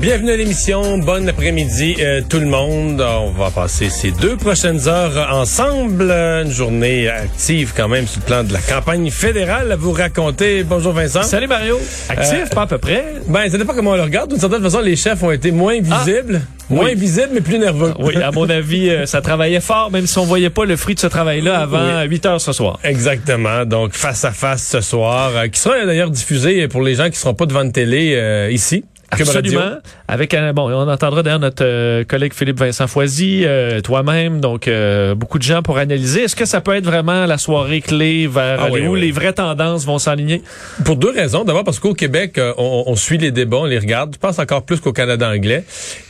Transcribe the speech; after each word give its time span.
Bienvenue 0.00 0.30
à 0.32 0.36
l'émission. 0.36 0.98
Bon 0.98 1.26
après-midi 1.28 1.96
euh, 2.00 2.20
tout 2.28 2.38
le 2.38 2.46
monde. 2.46 3.00
On 3.00 3.30
va 3.30 3.50
passer 3.50 3.88
ces 3.88 4.10
deux 4.10 4.36
prochaines 4.36 4.86
heures 4.88 5.28
ensemble. 5.32 6.10
Une 6.10 6.50
journée 6.50 7.08
active 7.08 7.72
quand 7.74 7.88
même 7.88 8.06
sur 8.06 8.20
le 8.20 8.26
plan 8.26 8.44
de 8.44 8.52
la 8.52 8.60
campagne 8.60 9.10
fédérale 9.10 9.72
à 9.72 9.76
vous 9.76 9.92
raconter. 9.92 10.62
Bonjour 10.64 10.92
Vincent. 10.92 11.22
Salut 11.22 11.46
Mario. 11.48 11.80
Actif, 12.08 12.34
Euh, 12.34 12.54
pas 12.54 12.62
à 12.62 12.66
peu 12.66 12.78
près. 12.78 13.04
Ben, 13.26 13.48
ça 13.50 13.56
dépend 13.58 13.72
comment 13.74 13.92
on 13.92 13.96
le 13.96 14.02
regarde. 14.02 14.30
D'une 14.30 14.38
certaine 14.40 14.62
façon, 14.62 14.80
les 14.80 14.96
chefs 14.96 15.22
ont 15.22 15.32
été 15.32 15.50
moins 15.50 15.80
visibles. 15.80 16.42
Moins 16.68 16.86
oui. 16.86 16.94
visibles, 16.96 17.30
mais 17.32 17.40
plus 17.40 17.58
nerveux. 17.58 17.94
Oui, 18.00 18.16
à 18.16 18.32
mon 18.32 18.48
avis, 18.50 18.90
euh, 18.90 19.06
ça 19.06 19.20
travaillait 19.22 19.60
fort, 19.60 19.90
même 19.92 20.06
si 20.06 20.18
on 20.18 20.24
voyait 20.24 20.50
pas 20.50 20.64
le 20.64 20.76
fruit 20.76 20.94
de 20.96 21.00
ce 21.00 21.06
travail-là 21.06 21.60
avant 21.60 22.02
8 22.02 22.26
heures 22.26 22.40
ce 22.40 22.52
soir. 22.52 22.78
Exactement. 22.84 23.64
Donc, 23.64 23.92
face 23.94 24.24
à 24.24 24.32
face 24.32 24.66
ce 24.68 24.80
soir, 24.80 25.30
euh, 25.36 25.46
qui 25.48 25.58
sera 25.60 25.84
d'ailleurs 25.86 26.10
diffusé 26.10 26.66
pour 26.68 26.82
les 26.82 26.96
gens 26.96 27.08
qui 27.08 27.18
seront 27.18 27.34
pas 27.34 27.46
devant 27.46 27.62
une 27.62 27.72
télé 27.72 28.14
euh, 28.16 28.50
ici. 28.50 28.84
Absolument. 29.20 29.76
Avec 30.08 30.34
un, 30.34 30.52
bon, 30.52 30.70
on 30.70 30.88
entendra 30.88 31.22
d'ailleurs 31.22 31.38
notre 31.38 31.64
euh, 31.64 32.04
collègue 32.04 32.32
Philippe 32.34 32.58
Vincent 32.58 32.86
Foisy, 32.86 33.42
euh, 33.44 33.80
toi-même, 33.80 34.40
donc 34.40 34.68
euh, 34.68 35.14
beaucoup 35.14 35.38
de 35.38 35.42
gens 35.42 35.62
pour 35.62 35.78
analyser. 35.78 36.22
Est-ce 36.22 36.36
que 36.36 36.44
ça 36.44 36.60
peut 36.60 36.74
être 36.74 36.84
vraiment 36.84 37.26
la 37.26 37.38
soirée 37.38 37.80
clé 37.80 38.26
vers 38.26 38.60
Ah 38.62 38.68
oui, 38.70 38.86
où 38.86 38.92
oui. 38.92 39.00
les 39.00 39.10
vraies 39.12 39.32
tendances 39.32 39.84
vont 39.84 39.98
s'aligner? 39.98 40.42
Pour 40.84 40.96
deux 40.96 41.10
raisons. 41.10 41.44
D'abord 41.44 41.64
parce 41.64 41.78
qu'au 41.78 41.94
Québec, 41.94 42.38
euh, 42.38 42.52
on, 42.58 42.84
on 42.86 42.96
suit 42.96 43.18
les 43.18 43.30
débats, 43.30 43.58
on 43.58 43.64
les 43.64 43.78
regarde. 43.78 44.14
Je 44.14 44.18
pense 44.18 44.38
encore 44.38 44.62
plus 44.64 44.80
qu'au 44.80 44.92
Canada 44.92 45.28
anglais. 45.28 45.64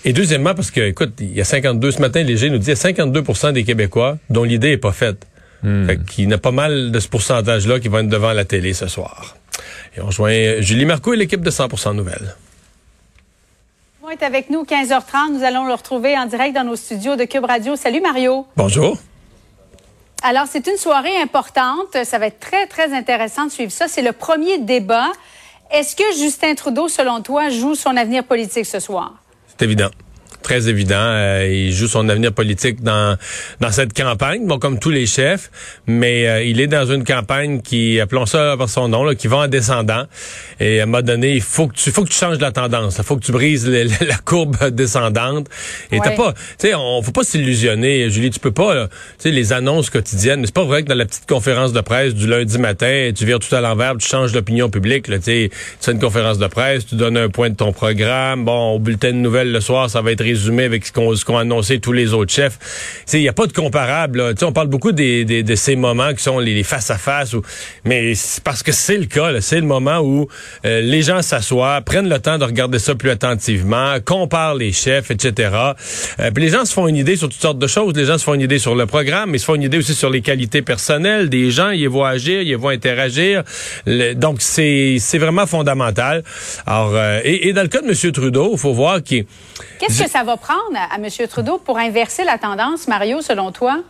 Et 0.05 0.13
deuxièmement 0.13 0.55
parce 0.55 0.71
que, 0.71 0.81
écoute, 0.81 1.15
il 1.21 1.33
y 1.33 1.41
a 1.41 1.45
52, 1.45 1.91
ce 1.91 2.01
matin, 2.01 2.23
Léger 2.23 2.51
nous 2.51 2.59
dit, 2.59 2.67
il 2.67 2.69
y 2.69 2.73
a 2.73 2.93
52% 2.93 3.53
des 3.53 3.65
Québécois 3.65 4.19
dont 4.31 4.45
l'idée 4.45 4.73
est 4.73 4.77
pas 4.79 4.93
faite. 4.93 5.27
Fait 5.87 5.99
qu'il 6.05 6.31
y 6.31 6.33
a 6.33 6.39
pas 6.39 6.53
mal 6.53 6.93
de 6.93 7.01
ce 7.01 7.09
pourcentage-là 7.09 7.81
qui 7.81 7.89
vont 7.89 7.99
être 7.99 8.09
devant 8.09 8.33
la 8.33 8.45
télé 8.45 8.73
ce 8.73 8.87
soir. 8.87 9.37
Et 9.97 10.01
on 10.01 10.07
rejoint 10.07 10.61
Julie 10.61 10.85
Marco 10.85 11.13
et 11.13 11.17
l'équipe 11.17 11.41
de 11.41 11.51
100% 11.51 11.97
Nouvelles. 11.97 12.37
Est 14.11 14.23
avec 14.23 14.51
nous 14.51 14.63
15h30. 14.63 15.33
Nous 15.33 15.43
allons 15.43 15.65
le 15.65 15.73
retrouver 15.73 16.17
en 16.17 16.27
direct 16.27 16.55
dans 16.55 16.63
nos 16.63 16.77
studios 16.77 17.17
de 17.17 17.25
Cube 17.25 17.45
Radio. 17.45 17.75
Salut 17.75 18.01
Mario. 18.01 18.47
Bonjour. 18.57 18.97
Alors, 20.23 20.47
c'est 20.49 20.65
une 20.69 20.77
soirée 20.77 21.21
importante. 21.21 22.05
Ça 22.05 22.19
va 22.19 22.27
être 22.29 22.39
très, 22.39 22.69
très 22.69 22.95
intéressant 22.95 23.47
de 23.47 23.51
suivre 23.51 23.73
ça. 23.73 23.89
C'est 23.89 24.03
le 24.03 24.13
premier 24.13 24.59
débat. 24.59 25.11
Est-ce 25.73 25.97
que 25.97 26.05
Justin 26.17 26.55
Trudeau, 26.55 26.87
selon 26.87 27.21
toi, 27.21 27.49
joue 27.49 27.75
son 27.75 27.97
avenir 27.97 28.23
politique 28.23 28.67
ce 28.67 28.79
soir? 28.79 29.15
C'est 29.49 29.63
évident. 29.63 29.91
Très 30.43 30.69
évident. 30.69 30.95
Euh, 30.99 31.47
il 31.51 31.73
joue 31.73 31.89
son 31.89 32.09
avenir 32.09 32.33
politique 32.33 32.83
dans 32.83 33.17
dans 33.61 33.71
cette 33.73 33.93
campagne, 33.93 34.47
bon 34.47 34.59
comme 34.59 34.79
tous 34.79 34.91
les 34.91 35.07
chefs, 35.07 35.51
mais 35.87 36.29
euh, 36.29 36.43
il 36.45 36.61
est 36.61 36.67
dans 36.67 36.87
une 36.87 37.05
campagne 37.05 37.61
qui, 37.61 38.01
appelons 38.01 38.27
ça 38.27 38.55
par 38.57 38.69
son 38.69 38.89
nom, 38.89 39.05
là, 39.05 39.15
qui 39.15 39.27
va 39.29 39.39
en 39.39 39.49
descendant. 39.49 40.05
Et 40.61 40.81
à 40.81 40.85
un 40.85 40.87
moment 40.87 41.03
donné, 41.03 41.33
il 41.35 41.43
faut 41.43 41.67
que 41.69 41.75
tu 41.75 41.91
faut 41.91 42.05
que 42.05 42.11
tu 42.11 42.17
changes 42.19 42.39
la 42.39 42.53
tendance. 42.53 42.97
Il 42.99 43.05
faut 43.05 43.17
que 43.17 43.25
tu 43.25 43.33
brises 43.33 43.67
le- 43.69 43.85
le- 43.85 44.07
la 44.07 44.17
courbe 44.19 44.71
descendante. 44.71 45.49
Et 45.91 45.99
t'as 46.01 46.11
pas, 46.13 46.33
tu 46.33 46.39
sais, 46.59 46.75
on 46.75 47.03
faut 47.03 47.13
pas 47.13 47.25
s'illusionner, 47.25 48.09
Julie. 48.11 48.31
Tu 48.31 48.41
peux 48.41 48.53
pas, 48.53 48.87
tu 48.87 48.91
sais, 49.19 49.31
les 49.31 49.53
annonces 49.53 49.91
quotidiennes. 49.91 50.41
mais 50.41 50.47
C'est 50.47 50.55
pas 50.55 50.65
vrai 50.65 50.83
que 50.83 50.89
dans 50.89 50.95
la 50.95 51.05
petite 51.07 51.27
conférence 51.27 51.73
de 51.73 51.81
presse 51.81 52.15
du 52.15 52.27
lundi 52.27 52.59
matin, 52.59 53.11
tu 53.17 53.25
vires 53.25 53.39
tout 53.39 53.55
à 53.55 53.61
l'envers, 53.61 53.97
tu 53.99 54.07
changes 54.09 54.33
l'opinion 54.35 54.69
publique. 54.71 55.09
Là, 55.09 55.19
tu 55.19 55.25
sais, 55.25 55.51
tu 55.51 55.59
fais 55.81 55.93
une 55.93 55.99
conférence 56.01 56.39
de 56.39 56.47
presse, 56.47 56.87
tu 56.87 56.95
donnes 56.95 57.17
un 57.17 57.29
point 57.29 57.51
de 57.51 57.57
ton 57.57 57.73
programme. 57.73 58.45
Bon, 58.45 58.75
au 58.75 58.79
bulletin 58.79 59.09
de 59.09 59.17
nouvelles 59.19 59.53
le 59.53 59.61
soir, 59.61 59.89
ça 59.91 60.01
va 60.03 60.13
être 60.13 60.21
résumé 60.27 60.65
avec 60.65 60.85
ce 60.87 60.93
qu'ont 61.25 61.37
annoncé 61.39 61.79
tous 61.81 61.93
les 61.93 62.13
autres 62.13 62.33
chefs. 62.33 62.59
Il 63.13 63.21
y 63.23 63.29
a 63.29 63.33
pas 63.33 63.47
de 63.47 63.53
comparable. 63.53 64.19
là. 64.19 64.33
On 64.43 64.53
parle 64.53 64.69
beaucoup 64.69 64.93
des, 64.93 65.25
des- 65.25 65.43
de 65.43 65.55
ces 65.55 65.77
moments 65.77 66.13
qui 66.15 66.23
sont 66.23 66.39
les, 66.39 66.55
les 66.55 66.63
face 66.63 66.91
mais 67.85 68.13
parce 68.45 68.63
que 68.63 68.73
c'est 68.73 68.99
le 68.99 69.07
cas. 69.07 69.41
C'est 69.41 69.61
le 69.61 69.67
moment 69.67 69.99
où 70.01 70.29
euh, 70.65 70.81
les 70.81 71.03
gens 71.03 71.23
s'assoient, 71.23 71.81
prennent 71.83 72.09
le 72.09 72.19
temps 72.19 72.39
de 72.39 72.45
regarder 72.45 72.79
ça 72.79 72.95
plus 72.95 73.11
attentivement, 73.11 73.97
comparent 74.05 74.55
les 74.55 74.73
chefs, 74.73 75.11
etc. 75.11 75.51
Euh, 76.21 76.31
puis 76.33 76.45
les 76.45 76.51
gens 76.51 76.65
se 76.65 76.73
font 76.73 76.89
une 76.89 76.97
idée 76.97 77.17
sur 77.17 77.29
toutes 77.29 77.41
sortes 77.41 77.59
de 77.59 77.67
choses. 77.67 77.95
Les 77.97 78.05
gens 78.05 78.19
se 78.19 78.25
font 78.25 78.35
une 78.35 78.41
idée 78.41 78.59
sur 78.59 78.75
le 78.75 78.87
programme, 78.87 79.31
mais 79.31 79.37
ils 79.39 79.41
se 79.41 79.45
font 79.47 79.55
une 79.55 79.63
idée 79.63 79.79
aussi 79.79 79.95
sur 79.95 80.11
les 80.11 80.21
qualités 80.23 80.63
personnelles 80.63 81.29
des 81.29 81.51
gens. 81.51 81.71
Ils 81.71 81.81
les 81.81 81.87
voient 81.87 82.09
agir, 82.11 82.41
ils 82.43 82.49
les 82.49 82.55
voient 82.55 82.73
interagir. 82.73 83.43
Le- 83.87 84.15
donc 84.15 84.37
c'est 84.41 84.97
c'est 85.01 85.19
vraiment 85.19 85.47
fondamental. 85.47 86.23
Alors 86.67 86.93
euh, 86.95 87.21
et, 87.25 87.49
et 87.49 87.53
dans 87.53 87.63
le 87.63 87.69
cas 87.69 87.81
de 87.83 87.89
M. 87.89 88.13
Trudeau, 88.13 88.51
il 88.55 88.59
faut 88.59 88.73
voir 88.73 89.03
qu'il 89.03 89.25
Qu'est-ce 89.79 90.03
que 90.05 90.09
ça 90.11 90.16
va 90.25 90.37
prendre 90.37 90.77
à, 90.77 90.95
à 90.95 90.97
M. 90.97 91.09
Trudeau 91.29 91.59
pour 91.59 91.79
inverser 91.79 92.25
la 92.25 92.39
tendance, 92.39 92.89
Mario, 92.89 93.21
selon 93.23 93.53
toi? 93.53 93.83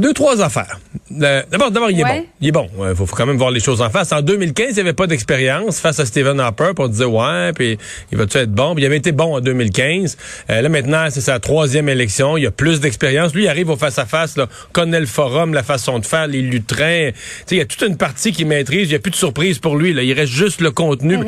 Deux, 0.00 0.14
trois 0.14 0.40
affaires. 0.40 0.78
Euh, 1.22 1.42
D'abord, 1.50 1.70
d'abord, 1.70 1.90
il 1.90 2.00
est 2.00 2.04
Ouais. 2.04 2.20
bon. 2.20 2.26
Il 2.40 2.48
est 2.48 2.52
bon. 2.52 2.68
Il 2.88 2.96
faut, 2.96 3.04
faut 3.04 3.14
quand 3.16 3.26
même 3.26 3.36
voir 3.36 3.50
les 3.50 3.60
choses 3.60 3.82
en 3.82 3.90
face. 3.90 4.12
En 4.12 4.22
2015, 4.22 4.68
il 4.70 4.74
n'y 4.74 4.80
avait 4.80 4.92
pas 4.94 5.06
d'expérience 5.06 5.78
face 5.78 6.00
à 6.00 6.06
Stephen 6.06 6.40
Harper. 6.40 6.70
Puis 6.74 6.84
on 6.84 6.88
disait, 6.88 7.04
ouais, 7.04 7.52
puis 7.54 7.76
il 8.10 8.16
va-tu 8.16 8.38
être 8.38 8.50
bon? 8.52 8.74
Puis 8.74 8.82
il 8.84 8.86
avait 8.86 8.96
été 8.96 9.12
bon 9.12 9.36
en 9.36 9.40
2015. 9.40 10.16
Euh, 10.48 10.62
là, 10.62 10.68
maintenant, 10.70 11.06
c'est 11.10 11.20
sa 11.20 11.38
troisième 11.38 11.88
élection. 11.90 12.38
Il 12.38 12.46
a 12.46 12.50
plus 12.50 12.80
d'expérience. 12.80 13.34
Lui, 13.34 13.44
il 13.44 13.48
arrive 13.48 13.68
au 13.68 13.76
face-à-face, 13.76 14.38
là, 14.38 14.46
connaît 14.72 15.00
le 15.00 15.06
forum, 15.06 15.52
la 15.52 15.62
façon 15.62 15.98
de 15.98 16.06
faire, 16.06 16.26
les 16.28 16.40
lutrins. 16.40 17.10
Tu 17.10 17.18
sais, 17.46 17.54
il 17.56 17.58
y 17.58 17.60
a 17.60 17.66
toute 17.66 17.82
une 17.82 17.96
partie 17.98 18.32
qu'il 18.32 18.46
maîtrise. 18.46 18.86
Il 18.86 18.90
n'y 18.90 18.94
a 18.94 19.00
plus 19.00 19.10
de 19.10 19.16
surprise 19.16 19.58
pour 19.58 19.76
lui. 19.76 19.92
Là. 19.92 20.02
Il 20.02 20.12
reste 20.14 20.32
juste 20.32 20.62
le 20.62 20.70
contenu. 20.70 21.18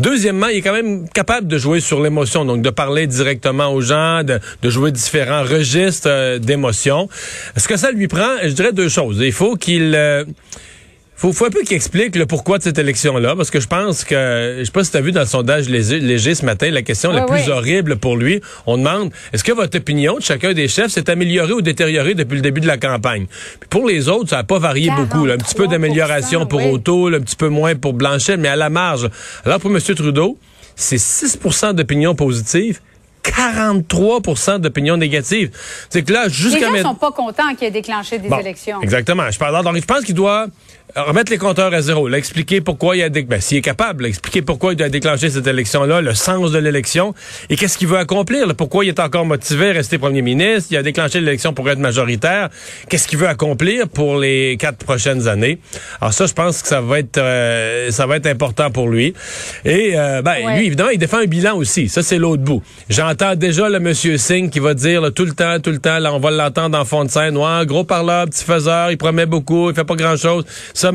Deuxièmement, 0.00 0.48
il 0.48 0.56
est 0.58 0.62
quand 0.62 0.72
même 0.72 1.08
capable 1.10 1.46
de 1.46 1.58
jouer 1.58 1.78
sur 1.80 2.00
l'émotion. 2.02 2.44
Donc, 2.44 2.62
de 2.62 2.70
parler 2.70 3.06
directement 3.06 3.68
aux 3.72 3.80
gens, 3.82 4.24
de, 4.24 4.40
de 4.62 4.70
jouer 4.70 4.90
différents 4.90 5.42
registres 5.44 6.08
euh, 6.10 6.38
d'émotions. 6.38 7.08
Ce 7.56 7.68
que 7.68 7.76
ça 7.76 7.92
lui 7.92 8.08
prend, 8.18 8.36
je 8.42 8.48
dirais 8.48 8.72
deux 8.72 8.88
choses. 8.88 9.18
Il 9.20 9.32
faut 9.32 9.56
qu'il... 9.56 9.94
euh, 9.94 10.24
faut, 11.18 11.32
faut 11.32 11.46
un 11.46 11.50
peu 11.50 11.62
qu'il 11.62 11.76
explique 11.76 12.14
le 12.14 12.26
pourquoi 12.26 12.58
de 12.58 12.62
cette 12.62 12.78
élection-là, 12.78 13.34
parce 13.36 13.50
que 13.50 13.58
je 13.58 13.66
pense 13.66 14.04
que, 14.04 14.56
je 14.58 14.64
sais 14.64 14.70
pas 14.70 14.84
si 14.84 14.90
tu 14.90 14.96
as 14.98 15.00
vu 15.00 15.12
dans 15.12 15.20
le 15.20 15.26
sondage 15.26 15.66
léger, 15.68 15.98
léger 15.98 16.34
ce 16.34 16.44
matin, 16.44 16.70
la 16.70 16.82
question 16.82 17.10
la 17.10 17.22
plus 17.22 17.48
horrible 17.48 17.96
pour 17.96 18.16
lui, 18.18 18.42
on 18.66 18.76
demande, 18.76 19.10
est-ce 19.32 19.42
que 19.42 19.52
votre 19.52 19.78
opinion 19.78 20.16
de 20.16 20.22
chacun 20.22 20.52
des 20.52 20.68
chefs 20.68 20.90
s'est 20.90 21.08
améliorée 21.08 21.54
ou 21.54 21.62
détériorée 21.62 22.12
depuis 22.14 22.36
le 22.36 22.42
début 22.42 22.60
de 22.60 22.66
la 22.66 22.76
campagne? 22.76 23.26
Puis 23.60 23.68
pour 23.70 23.86
les 23.88 24.08
autres, 24.10 24.28
ça 24.28 24.36
n'a 24.36 24.44
pas 24.44 24.58
varié 24.58 24.90
beaucoup. 24.90 25.24
là. 25.24 25.34
Un 25.34 25.38
petit 25.38 25.54
peu 25.54 25.64
43%, 25.64 25.70
d'amélioration 25.70 26.46
pour 26.46 26.60
oui. 26.60 26.70
Auto, 26.70 27.08
là, 27.08 27.16
un 27.16 27.22
petit 27.22 27.36
peu 27.36 27.48
moins 27.48 27.74
pour 27.74 27.94
Blanchet, 27.94 28.36
mais 28.36 28.48
à 28.48 28.56
la 28.56 28.68
marge. 28.68 29.08
Alors 29.46 29.58
pour 29.58 29.70
M. 29.70 29.80
Trudeau, 29.80 30.38
c'est 30.74 30.96
6% 30.96 31.72
d'opinion 31.72 32.14
positive, 32.14 32.80
43 33.34 34.58
d'opinion 34.58 34.96
négative. 34.96 35.50
C'est 35.90 36.02
que 36.02 36.12
là, 36.12 36.24
Les 36.24 36.32
jusqu'à 36.32 36.66
gens 36.66 36.72
maintenant... 36.72 36.90
sont 36.90 36.94
pas 36.96 37.12
contents 37.12 37.54
qu'il 37.56 37.68
ait 37.68 37.70
déclenché 37.70 38.18
des 38.18 38.28
Bon, 38.28 38.38
élections. 38.38 38.80
Exactement. 38.82 39.30
Je 39.30 39.38
parle 39.38 39.64
donc 39.64 39.76
je 39.76 39.84
pense 39.84 40.04
qu'il 40.04 40.14
doit 40.14 40.46
remettre 40.96 41.30
les 41.30 41.38
compteurs 41.38 41.72
à 41.74 41.80
zéro, 41.82 42.08
là, 42.08 42.16
expliquer 42.18 42.60
pourquoi 42.60 42.96
il 42.96 43.02
a 43.02 43.08
dé- 43.08 43.22
ben, 43.22 43.40
s'il 43.40 43.58
est 43.58 43.62
capable, 43.62 44.04
là, 44.04 44.08
expliquer 44.08 44.42
pourquoi 44.42 44.72
il 44.72 44.76
doit 44.76 44.88
déclencher 44.88 45.28
cette 45.30 45.46
élection-là, 45.46 46.00
le 46.00 46.14
sens 46.14 46.52
de 46.52 46.58
l'élection 46.58 47.14
et 47.50 47.56
qu'est-ce 47.56 47.76
qu'il 47.76 47.88
veut 47.88 47.98
accomplir, 47.98 48.46
là, 48.46 48.54
pourquoi 48.54 48.84
il 48.84 48.88
est 48.88 49.00
encore 49.00 49.26
motivé 49.26 49.70
à 49.70 49.72
rester 49.74 49.98
premier 49.98 50.22
ministre, 50.22 50.68
il 50.70 50.76
a 50.76 50.82
déclenché 50.82 51.20
l'élection 51.20 51.52
pour 51.52 51.68
être 51.68 51.78
majoritaire, 51.78 52.48
qu'est-ce 52.88 53.06
qu'il 53.08 53.18
veut 53.18 53.28
accomplir 53.28 53.88
pour 53.88 54.18
les 54.18 54.56
quatre 54.58 54.78
prochaines 54.84 55.28
années? 55.28 55.58
Alors 56.00 56.12
ça, 56.14 56.26
je 56.26 56.32
pense 56.32 56.62
que 56.62 56.68
ça 56.68 56.80
va 56.80 56.98
être 56.98 57.18
euh, 57.18 57.90
ça 57.90 58.06
va 58.06 58.16
être 58.16 58.26
important 58.26 58.70
pour 58.70 58.88
lui. 58.88 59.12
Et 59.64 59.92
euh, 59.96 60.22
ben, 60.22 60.36
Ouais. 60.46 60.58
lui, 60.58 60.66
évidemment, 60.66 60.90
il 60.90 60.98
défend 60.98 61.18
un 61.18 61.24
bilan 61.26 61.56
aussi. 61.56 61.88
Ça, 61.88 62.02
c'est 62.02 62.18
l'autre 62.18 62.42
bout. 62.42 62.62
J'entends 62.88 63.34
déjà 63.36 63.68
le 63.68 63.80
monsieur 63.80 64.16
Singh 64.18 64.50
qui 64.50 64.60
va 64.60 64.74
dire 64.74 65.00
là, 65.00 65.10
tout 65.10 65.24
le 65.24 65.32
temps, 65.32 65.58
tout 65.60 65.70
le 65.70 65.78
temps, 65.78 65.98
là, 65.98 66.12
on 66.14 66.18
va 66.18 66.30
l'entendre 66.30 66.78
en 66.78 66.84
fond 66.84 67.04
de 67.04 67.10
scène. 67.10 67.36
Ouais, 67.36 67.64
gros 67.66 67.84
parleur, 67.84 68.26
petit 68.26 68.44
faiseur, 68.44 68.90
il 68.90 68.98
promet 68.98 69.26
beaucoup, 69.26 69.70
il 69.70 69.74
fait 69.74 69.84
pas 69.84 69.94
grand-chose. 69.94 70.44
Ça, 70.74 70.85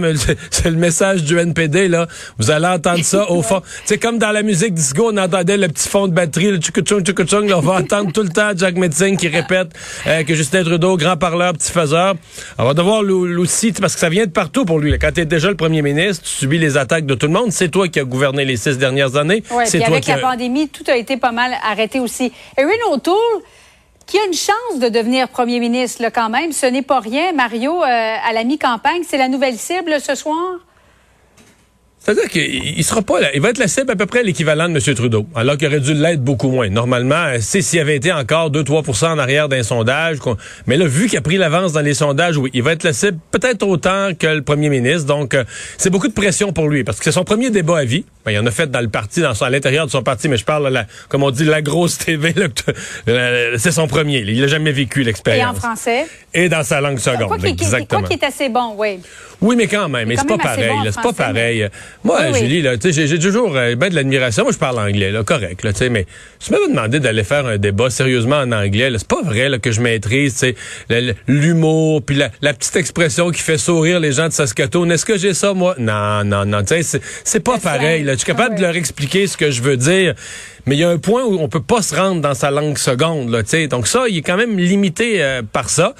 c'est 0.51 0.69
le 0.69 0.77
message 0.77 1.23
du 1.23 1.37
NPD, 1.37 1.87
là. 1.87 2.07
Vous 2.37 2.51
allez 2.51 2.67
entendre 2.67 3.03
ça 3.03 3.29
au 3.31 3.41
fond. 3.41 3.61
C'est 3.85 3.97
comme 3.97 4.17
dans 4.19 4.31
la 4.31 4.43
musique 4.43 4.73
disco, 4.73 5.09
on 5.13 5.17
entendait 5.17 5.57
le 5.57 5.67
petit 5.67 5.87
fond 5.89 6.07
de 6.07 6.13
batterie, 6.13 6.51
le 6.51 6.57
tchoukou-tchoung, 6.57 7.01
tchoukou-tchoung. 7.03 7.51
On 7.53 7.59
va 7.61 7.73
entendre 7.73 8.11
tout 8.11 8.23
le 8.23 8.29
temps 8.29 8.51
Jack 8.55 8.75
Metzing 8.75 9.17
qui 9.17 9.27
répète 9.27 9.69
euh, 10.07 10.23
que 10.23 10.33
Justin 10.35 10.63
Trudeau, 10.63 10.97
grand 10.97 11.17
parleur, 11.17 11.53
petit 11.53 11.71
faiseur. 11.71 12.15
On 12.57 12.65
va 12.65 12.73
devoir 12.73 13.03
l'ou- 13.03 13.41
aussi, 13.41 13.71
parce 13.71 13.93
que 13.95 13.99
ça 13.99 14.09
vient 14.09 14.25
de 14.25 14.31
partout 14.31 14.65
pour 14.65 14.79
lui. 14.79 14.91
là. 14.91 14.97
Quand 14.97 15.11
tu 15.13 15.21
es 15.21 15.25
déjà 15.25 15.49
le 15.49 15.55
premier 15.55 15.81
ministre, 15.81 16.23
tu 16.23 16.29
subis 16.29 16.57
les 16.59 16.77
attaques 16.77 17.05
de 17.05 17.15
tout 17.15 17.27
le 17.27 17.33
monde. 17.33 17.51
C'est 17.51 17.69
toi 17.69 17.87
qui 17.87 17.99
as 17.99 18.03
gouverné 18.03 18.45
les 18.45 18.57
six 18.57 18.77
dernières 18.77 19.15
années. 19.15 19.43
Oui, 19.51 19.63
c'est 19.65 19.79
toi 19.79 19.87
avec 19.87 20.03
qui 20.03 20.11
la 20.11 20.17
pandémie, 20.19 20.69
tout 20.69 20.83
a 20.87 20.95
été 20.95 21.17
pas 21.17 21.31
mal 21.31 21.51
arrêté 21.63 21.99
aussi. 21.99 22.31
Erin 22.57 22.69
O'Toole, 22.91 23.15
qui 24.11 24.19
a 24.19 24.25
une 24.25 24.33
chance 24.33 24.79
de 24.79 24.89
devenir 24.89 25.29
premier 25.29 25.61
ministre 25.61 26.01
là, 26.01 26.11
quand 26.11 26.29
même, 26.29 26.51
ce 26.51 26.65
n'est 26.65 26.81
pas 26.81 26.99
rien. 26.99 27.31
Mario, 27.31 27.81
euh, 27.81 27.85
à 27.85 28.33
la 28.33 28.43
mi-campagne, 28.43 29.03
c'est 29.07 29.17
la 29.17 29.29
nouvelle 29.29 29.57
cible 29.57 30.01
ce 30.01 30.15
soir? 30.15 30.59
C'est-à-dire 32.03 32.29
qu'il 32.29 32.83
sera 32.83 33.03
pas 33.03 33.19
là. 33.19 33.29
Il 33.35 33.41
va 33.41 33.49
être 33.49 33.59
la 33.59 33.67
cible 33.67 33.91
à 33.91 33.95
peu 33.95 34.07
près 34.07 34.23
l'équivalent 34.23 34.67
de 34.67 34.73
M. 34.73 34.95
Trudeau, 34.95 35.27
alors 35.35 35.55
qu'il 35.55 35.67
aurait 35.67 35.79
dû 35.79 35.93
l'être 35.93 36.23
beaucoup 36.23 36.49
moins. 36.49 36.67
Normalement, 36.67 37.33
c'est 37.39 37.61
s'il 37.61 37.79
avait 37.79 37.95
été 37.95 38.11
encore 38.11 38.49
2-3% 38.49 39.05
en 39.05 39.19
arrière 39.19 39.47
d'un 39.47 39.61
sondage. 39.61 40.17
Mais 40.65 40.77
là, 40.77 40.87
vu 40.87 41.07
qu'il 41.07 41.19
a 41.19 41.21
pris 41.21 41.37
l'avance 41.37 41.73
dans 41.73 41.81
les 41.81 41.93
sondages, 41.93 42.37
oui, 42.37 42.49
il 42.55 42.63
va 42.63 42.71
être 42.71 42.83
la 42.83 42.93
cible 42.93 43.19
peut-être 43.29 43.61
autant 43.61 44.09
que 44.17 44.25
le 44.25 44.41
premier 44.41 44.69
ministre. 44.69 45.05
Donc, 45.05 45.35
euh, 45.35 45.43
c'est 45.77 45.91
beaucoup 45.91 46.07
de 46.07 46.13
pression 46.13 46.53
pour 46.53 46.69
lui, 46.69 46.83
parce 46.83 46.97
que 46.97 47.03
c'est 47.03 47.11
son 47.11 47.23
premier 47.23 47.51
débat 47.51 47.77
à 47.77 47.85
vie. 47.85 48.03
Ben, 48.25 48.31
il 48.31 48.39
en 48.39 48.45
a 48.47 48.51
fait 48.51 48.69
dans 48.69 48.81
le 48.81 48.89
parti, 48.89 49.21
dans 49.21 49.35
son, 49.35 49.45
à 49.45 49.51
l'intérieur 49.51 49.85
de 49.85 49.91
son 49.91 50.01
parti, 50.01 50.27
mais 50.27 50.37
je 50.37 50.45
parle, 50.45 50.67
la, 50.69 50.85
comme 51.07 51.21
on 51.21 51.29
dit, 51.29 51.43
la 51.43 51.61
grosse 51.61 51.99
TV. 51.99 52.33
c'est 53.57 53.71
son 53.71 53.87
premier. 53.87 54.19
Il 54.19 54.41
n'a 54.41 54.47
jamais 54.47 54.71
vécu 54.71 55.03
l'expérience. 55.03 55.43
Et 55.43 55.49
en 55.49 55.53
français? 55.53 56.07
Et 56.33 56.49
dans 56.49 56.63
sa 56.63 56.81
langue 56.81 56.99
seconde, 56.99 57.27
quoi 57.27 57.37
exactement. 57.47 58.01
Quoi 58.01 58.09
qui 58.09 58.15
est 58.15 58.25
assez 58.25 58.49
bon, 58.49 58.73
oui. 58.75 58.99
Oui, 59.41 59.55
mais 59.55 59.67
quand 59.67 59.89
même, 59.89 60.07
mais 60.07 60.17
c'est 60.17 60.27
pas 60.27 60.37
pareil. 60.37 60.71
c'est 60.85 61.01
pas 61.01 61.13
pareil. 61.13 61.67
Moi, 62.03 62.31
Julie, 62.31 62.61
là, 62.63 62.73
j'ai 62.83 63.19
toujours 63.19 63.55
euh, 63.55 63.75
ben 63.75 63.89
de 63.89 63.95
l'admiration. 63.95 64.43
Moi, 64.43 64.51
je 64.51 64.57
parle 64.57 64.79
anglais, 64.79 65.11
là, 65.11 65.23
correct, 65.23 65.63
là, 65.63 65.71
tu 65.71 65.79
sais, 65.79 65.89
mais 65.89 66.07
tu 66.39 66.51
m'avais 66.51 66.67
demandé 66.67 66.99
d'aller 66.99 67.23
faire 67.23 67.45
un 67.45 67.57
débat 67.57 67.91
sérieusement 67.91 68.37
en 68.37 68.51
anglais. 68.51 68.91
C'est 68.97 69.07
pas 69.07 69.21
vrai 69.21 69.49
là, 69.49 69.59
que 69.59 69.71
je 69.71 69.81
maîtrise, 69.81 70.43
l'humour, 71.27 72.01
puis 72.03 72.15
la, 72.15 72.53
petite 72.53 72.75
expression 72.75 73.29
qui 73.29 73.41
fait 73.41 73.57
sourire 73.57 73.99
les 73.99 74.13
gens 74.13 74.27
de 74.27 74.33
Saskatoon. 74.33 74.89
Est-ce 74.89 75.05
que 75.05 75.17
j'ai 75.17 75.33
ça, 75.33 75.53
moi? 75.53 75.75
Non, 75.77 76.23
non, 76.23 76.45
non. 76.45 76.63
Tu 76.63 76.81
sais, 76.81 77.01
c'est 77.23 77.39
pas 77.39 77.59
pareil. 77.59 78.03
Là. 78.03 78.13
Je 78.13 78.17
suis 78.17 78.25
capable 78.25 78.55
de 78.55 78.61
leur 78.61 78.75
expliquer 78.75 79.27
ce 79.27 79.37
que 79.37 79.51
je 79.51 79.61
veux 79.61 79.77
dire. 79.77 80.15
Mais 80.65 80.75
il 80.75 80.79
y 80.79 80.83
a 80.83 80.89
un 80.89 80.97
point 80.97 81.23
où 81.23 81.39
on 81.39 81.49
peut 81.49 81.61
pas 81.61 81.81
se 81.81 81.95
rendre 81.95 82.21
dans 82.21 82.33
sa 82.33 82.51
langue 82.51 82.77
seconde, 82.77 83.29
là, 83.29 83.43
tu 83.43 83.49
sais. 83.49 83.67
Donc 83.67 83.87
ça, 83.87 84.05
il 84.07 84.17
est 84.17 84.21
quand 84.21 84.37
même 84.37 84.57
limité 84.57 85.23
euh, 85.23 85.41
par 85.41 85.69
ça. 85.69 85.95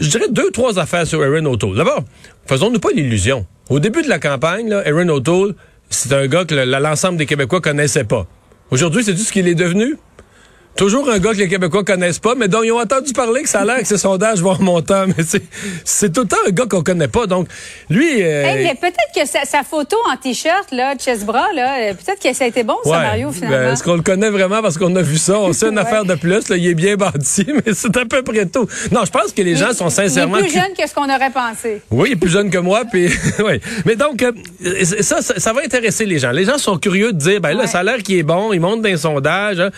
Je 0.00 0.08
dirais 0.08 0.28
deux, 0.30 0.50
trois 0.50 0.78
affaires 0.78 1.06
sur 1.06 1.22
Aaron 1.22 1.44
O'Toole. 1.44 1.76
D'abord, 1.76 2.04
faisons-nous 2.46 2.80
pas 2.80 2.90
l'illusion. 2.94 3.46
Au 3.68 3.78
début 3.78 4.02
de 4.02 4.08
la 4.08 4.18
campagne, 4.18 4.68
là, 4.68 4.82
Aaron 4.86 5.08
O'Toole, 5.08 5.54
c'est 5.90 6.12
un 6.12 6.26
gars 6.26 6.44
que 6.44 6.54
l'ensemble 6.54 7.18
des 7.18 7.26
Québécois 7.26 7.60
connaissaient 7.60 8.04
pas. 8.04 8.26
Aujourd'hui, 8.70 9.04
c'est 9.04 9.14
tout 9.14 9.20
ce 9.20 9.32
qu'il 9.32 9.48
est 9.48 9.54
devenu? 9.54 9.96
Toujours 10.76 11.08
un 11.10 11.18
gars 11.18 11.32
que 11.32 11.38
les 11.38 11.48
Québécois 11.48 11.84
connaissent 11.84 12.18
pas, 12.18 12.34
mais 12.34 12.48
dont 12.48 12.62
ils 12.62 12.72
ont 12.72 12.80
entendu 12.80 13.12
parler 13.12 13.42
que 13.42 13.48
ça 13.48 13.60
a 13.60 13.64
l'air 13.64 13.78
que 13.78 13.86
ces 13.86 13.98
sondages 13.98 14.40
vont 14.40 14.54
remonter. 14.54 15.04
Mais 15.16 15.24
c'est 15.84 16.12
tout 16.12 16.22
le 16.22 16.28
temps 16.28 16.36
un 16.46 16.50
gars 16.50 16.64
qu'on 16.68 16.82
connaît 16.82 17.08
pas. 17.08 17.26
Donc, 17.26 17.46
lui... 17.90 18.22
Euh, 18.22 18.72
peut-être 18.80 18.96
que 19.14 19.26
sa, 19.26 19.62
photo 19.62 19.96
en 20.10 20.16
T-shirt, 20.16 20.70
là, 20.72 20.94
bras, 21.24 21.52
là, 21.54 21.78
euh, 21.78 21.94
peut-être 21.94 22.22
que 22.22 22.32
ça 22.34 22.44
a 22.44 22.46
été 22.46 22.62
bon, 22.62 22.76
ça, 22.84 22.90
Mario, 22.90 23.28
ben, 23.28 23.34
finalement. 23.34 23.72
Est-ce 23.72 23.82
qu'on 23.82 23.94
le 23.94 24.02
connaît 24.02 24.30
vraiment 24.30 24.62
parce 24.62 24.78
qu'on 24.78 24.94
a 24.96 25.02
vu 25.02 25.18
ça? 25.18 25.38
On 25.38 25.52
sait 25.52 25.68
une 25.68 25.78
affaire 25.78 26.04
de 26.04 26.14
plus. 26.14 26.48
Là, 26.48 26.56
il 26.56 26.66
est 26.66 26.74
bien 26.74 26.96
bâti, 26.96 27.46
mais 27.66 27.74
c'est 27.74 27.96
à 27.96 28.04
peu 28.06 28.22
près 28.22 28.46
tout. 28.46 28.66
Non, 28.90 29.04
je 29.04 29.10
pense 29.10 29.32
que 29.32 29.42
les 29.42 29.56
gens 29.56 29.74
sont 29.74 29.90
sincèrement... 29.90 30.38
Il 30.38 30.46
est 30.46 30.48
plus 30.48 30.58
jeune 30.58 30.74
que 30.76 30.88
ce 30.88 30.94
qu'on 30.94 31.04
aurait 31.04 31.30
pensé. 31.30 31.82
Oui, 31.90 32.08
il 32.10 32.12
est 32.12 32.16
plus 32.16 32.30
jeune 32.30 32.50
que 32.50 32.58
moi. 32.58 32.84
puis 32.90 33.08
oui. 33.44 33.60
Mais 33.84 33.96
donc, 33.96 34.22
euh, 34.22 34.32
ça, 35.00 35.20
ça, 35.20 35.52
va 35.52 35.60
intéresser 35.64 36.06
les 36.06 36.18
gens. 36.18 36.30
Les 36.30 36.44
gens 36.44 36.58
sont 36.58 36.78
curieux 36.78 37.12
de 37.12 37.18
dire, 37.18 37.40
ben 37.40 37.52
là, 37.52 37.66
ça 37.66 37.80
a 37.80 37.82
l'air 37.82 37.98
qu'il 37.98 38.16
est 38.16 38.22
bon, 38.22 38.52
il 38.52 38.60
monte 38.60 38.80
dans 38.80 38.88
les 38.88 38.96
sondages. 38.96 39.60
Hein. 39.60 39.70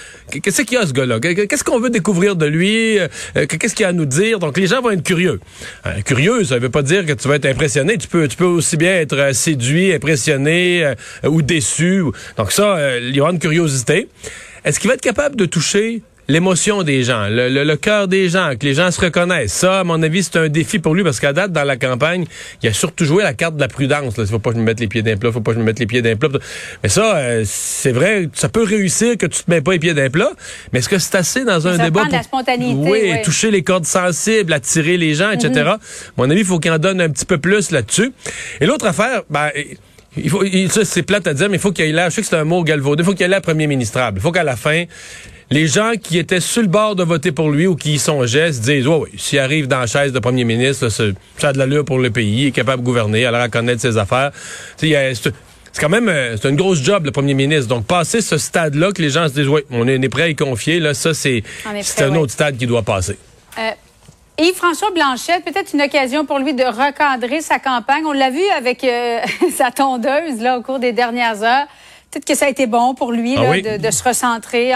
Qu'est-ce 0.43 0.63
qu'il 0.63 0.79
y 0.79 0.81
a, 0.81 0.84
Qu'est-ce 0.93 1.65
qu'on 1.65 1.81
veut 1.81 1.91
découvrir 1.91 2.37
de 2.37 2.47
lui? 2.47 2.99
Euh, 2.99 3.09
qu'est-ce 3.35 3.75
qu'il 3.75 3.87
a 3.87 3.89
à 3.89 3.93
nous 3.93 4.05
dire? 4.05 4.39
Donc, 4.39 4.59
les 4.59 4.67
gens 4.67 4.83
vont 4.83 4.91
être 4.91 5.03
curieux. 5.03 5.41
Euh, 5.87 6.01
curieux, 6.03 6.45
ça 6.45 6.59
veut 6.59 6.71
pas 6.71 6.83
dire 6.83 7.07
que 7.07 7.13
tu 7.13 7.29
vas 7.29 7.37
être 7.37 7.47
impressionné. 7.47 7.97
Tu 7.99 8.09
peux, 8.09 8.29
tu 8.29 8.43
aussi 8.43 8.77
bien 8.77 8.95
être 8.95 9.17
euh, 9.17 9.33
séduit, 9.33 9.93
impressionné 9.93 10.95
ou 11.25 11.43
déçu. 11.43 12.05
Donc 12.37 12.53
ça, 12.53 12.99
il 12.99 13.15
y 13.15 13.21
aura 13.21 13.31
une 13.31 13.39
curiosité. 13.39 14.09
Est-ce 14.65 14.81
qu'il 14.81 14.89
va 14.89 14.95
être 14.95 15.01
capable 15.01 15.37
de 15.37 15.47
toucher 15.47 16.03
l'émotion 16.29 16.83
des 16.83 17.03
gens, 17.03 17.29
le, 17.29 17.49
le, 17.49 17.77
cœur 17.77 18.09
des 18.09 18.29
gens, 18.29 18.53
que 18.59 18.65
les 18.65 18.75
gens 18.75 18.91
se 18.91 19.01
reconnaissent. 19.01 19.53
Ça, 19.53 19.81
à 19.81 19.85
mon 19.85 20.03
avis, 20.03 20.23
c'est 20.23 20.37
un 20.37 20.49
défi 20.49 20.79
pour 20.79 20.95
lui 20.95 21.03
parce 21.03 21.21
qu'à 21.21 21.33
date, 21.33 21.53
dans 21.53 21.65
la 21.65 21.77
campagne, 21.77 22.25
il 22.63 22.69
a 22.69 22.73
surtout 22.73 23.05
joué 23.05 23.23
la 23.23 23.35
carte 23.35 23.57
de 23.57 23.61
la 23.61 23.69
prudence. 23.69 24.15
Il 24.19 24.27
faut 24.27 24.39
pas 24.39 24.51
que 24.51 24.57
je 24.57 24.61
me 24.61 24.67
mette 24.67 24.81
les 24.81 24.87
pieds 24.87 25.03
d'un 25.03 25.17
plat, 25.17 25.33
faut 25.33 25.41
pas 25.41 25.53
que 25.53 25.57
je 25.57 25.61
me 25.61 25.67
mette 25.67 25.79
les 25.79 25.87
pieds 25.87 26.03
d'un 26.03 26.17
plat. 26.17 26.29
Mais 26.83 26.89
ça, 26.89 27.17
euh, 27.17 27.43
c'est 27.47 27.93
vrai, 27.93 28.29
ça 28.33 28.49
peut 28.49 28.65
réussir 28.65 29.17
que 29.19 29.27
tu 29.27 29.43
te 29.43 29.51
mets 29.51 29.61
pas 29.61 29.73
les 29.73 29.79
pieds 29.79 29.95
d'un 29.95 30.11
plat, 30.11 30.31
mais 30.73 30.79
est-ce 30.79 30.89
que 30.89 30.99
c'est 30.99 31.15
assez 31.15 31.45
dans 31.45 31.67
un 31.69 31.77
débat 31.79 32.03
pour... 32.03 32.13
la 32.13 32.23
spontanéité, 32.23 32.91
oui, 32.91 33.23
toucher 33.23 33.51
les 33.51 33.63
cordes 33.63 33.87
sensibles, 33.87 34.53
attirer 34.53 34.97
les 34.97 35.15
gens, 35.15 35.31
etc. 35.31 35.51
Mm-hmm. 35.51 35.69
À 35.69 35.79
mon 36.17 36.31
avis, 36.31 36.41
il 36.41 36.47
faut 36.47 36.59
qu'il 36.59 36.73
en 36.73 36.79
donne 36.79 37.01
un 37.01 37.11
petit 37.11 37.27
peu 37.27 37.39
plus 37.39 37.71
là-dessus. 37.71 38.13
Et 38.61 38.67
l'autre 38.67 38.87
affaire, 38.87 39.23
ben, 39.29 39.51
il 40.17 40.31
faut, 40.31 40.45
ça 40.69 40.85
c'est 40.85 41.03
plate 41.03 41.27
à 41.27 41.35
dire, 41.35 41.49
mais 41.49 41.57
il 41.57 41.61
faut 41.61 41.73
qu'il 41.73 41.85
ait 41.85 41.93
l'air, 41.93 42.11
je 42.11 42.17
sais 42.17 42.23
que 42.23 42.29
c'est 42.29 42.37
un 42.37 42.45
mot 42.45 42.63
galvaudé, 42.63 43.03
il 43.03 43.07
faut 43.07 43.13
qu'il 43.13 43.27
ait 43.27 43.29
l'air 43.29 43.43
premier 43.43 43.67
ministrable. 43.67 44.19
Il 44.19 44.23
faut 44.23 44.33
qu'à 44.33 44.45
la 44.45 44.57
fin, 44.57 44.85
les 45.51 45.67
gens 45.67 45.93
qui 46.01 46.19
étaient 46.19 46.41
sur 46.41 46.63
le 46.63 46.69
bord 46.69 46.97
de 46.97 47.03
voter 47.03 47.33
pour 47.33 47.51
lui 47.51 47.67
ou 47.67 47.77
qui 47.77 47.95
y 47.95 47.99
songeaient 47.99 48.53
se 48.53 48.61
disent, 48.61 48.87
oui, 48.87 48.97
oui, 49.03 49.09
s'il 49.19 49.39
arrive 49.39 49.69
dans 49.69 49.81
la 49.81 49.87
chaise 49.87 50.13
de 50.13 50.19
premier 50.19 50.45
ministre, 50.45 50.89
ça 50.89 51.05
a 51.43 51.53
de 51.53 51.59
l'allure 51.59 51.85
pour 51.85 51.99
le 51.99 52.11
pays, 52.11 52.43
il 52.43 52.47
est 52.49 52.53
capable 52.53 52.83
de 52.83 52.87
gouverner, 52.87 53.21
il 53.21 53.27
a 53.27 53.49
connaître 53.49 53.81
ses 53.81 53.99
affaires. 53.99 54.33
C'est 54.77 55.81
quand 55.81 55.89
même 55.89 56.09
euh, 56.09 56.37
c'est 56.37 56.49
une 56.49 56.57
grosse 56.57 56.83
job, 56.83 57.05
le 57.05 57.11
premier 57.11 57.35
ministre. 57.35 57.67
Donc, 57.67 57.85
passer 57.85 58.21
ce 58.21 58.39
stade-là, 58.39 58.93
que 58.93 59.03
les 59.03 59.11
gens 59.11 59.27
se 59.29 59.35
disent, 59.35 59.49
oui, 59.49 59.63
on 59.71 59.89
est, 59.89 60.09
prêt 60.09 60.23
à 60.23 60.29
y 60.29 60.37
confier, 60.37 60.79
là, 60.79 60.95
ça, 60.95 61.15
c'est 61.15 61.43
un 61.99 62.15
autre 62.15 62.33
stade 62.33 62.57
qui 62.57 62.67
doit 62.67 62.83
passer. 62.83 63.19
Euh, 63.59 63.71
Yves-François 64.39 64.91
Blanchette, 64.93 65.45
peut-être 65.45 65.75
une 65.75 65.83
occasion 65.83 66.25
pour 66.25 66.39
lui 66.39 66.55
de 66.55 66.65
recadrer 66.65 67.41
sa 67.41 67.59
campagne. 67.59 68.05
On 68.05 68.13
l'a 68.13 68.31
vu 68.31 68.43
avec 68.57 68.83
euh, 68.83 69.21
sa 69.57 69.71
tondeuse 69.71 70.41
là, 70.41 70.59
au 70.59 70.63
cours 70.63 70.79
des 70.79 70.93
dernières 70.93 71.43
heures. 71.43 71.67
Peut-être 72.15 72.27
que 72.27 72.37
ça 72.37 72.47
a 72.47 72.49
été 72.49 72.69
bon 72.69 72.95
pour 72.95 73.11
lui 73.11 73.35
ah 73.37 73.79
de, 73.79 73.91
se 73.91 74.05
recentrer 74.05 74.73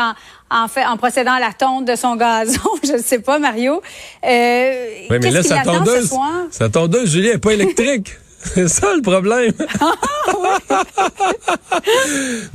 en, 0.50 0.66
fait, 0.66 0.84
en 0.84 0.96
procédant 0.96 1.34
à 1.34 1.38
la 1.38 1.52
tonte 1.52 1.84
de 1.84 1.94
son 1.94 2.16
gazon. 2.16 2.58
Je 2.84 2.94
ne 2.94 2.98
sais 2.98 3.20
pas, 3.20 3.38
Mario. 3.38 3.80
Euh, 4.26 4.86
oui, 5.08 5.18
mais 5.22 5.30
là, 5.30 5.44
sa 5.44 5.62
tondeuse, 5.62 6.12
sa 6.50 6.68
tondeuse, 6.68 7.12
Julie, 7.12 7.28
n'est 7.28 7.38
pas 7.38 7.52
électrique. 7.52 8.16
C'est 8.42 8.66
ça 8.66 8.88
le 8.96 9.02
problème. 9.02 9.52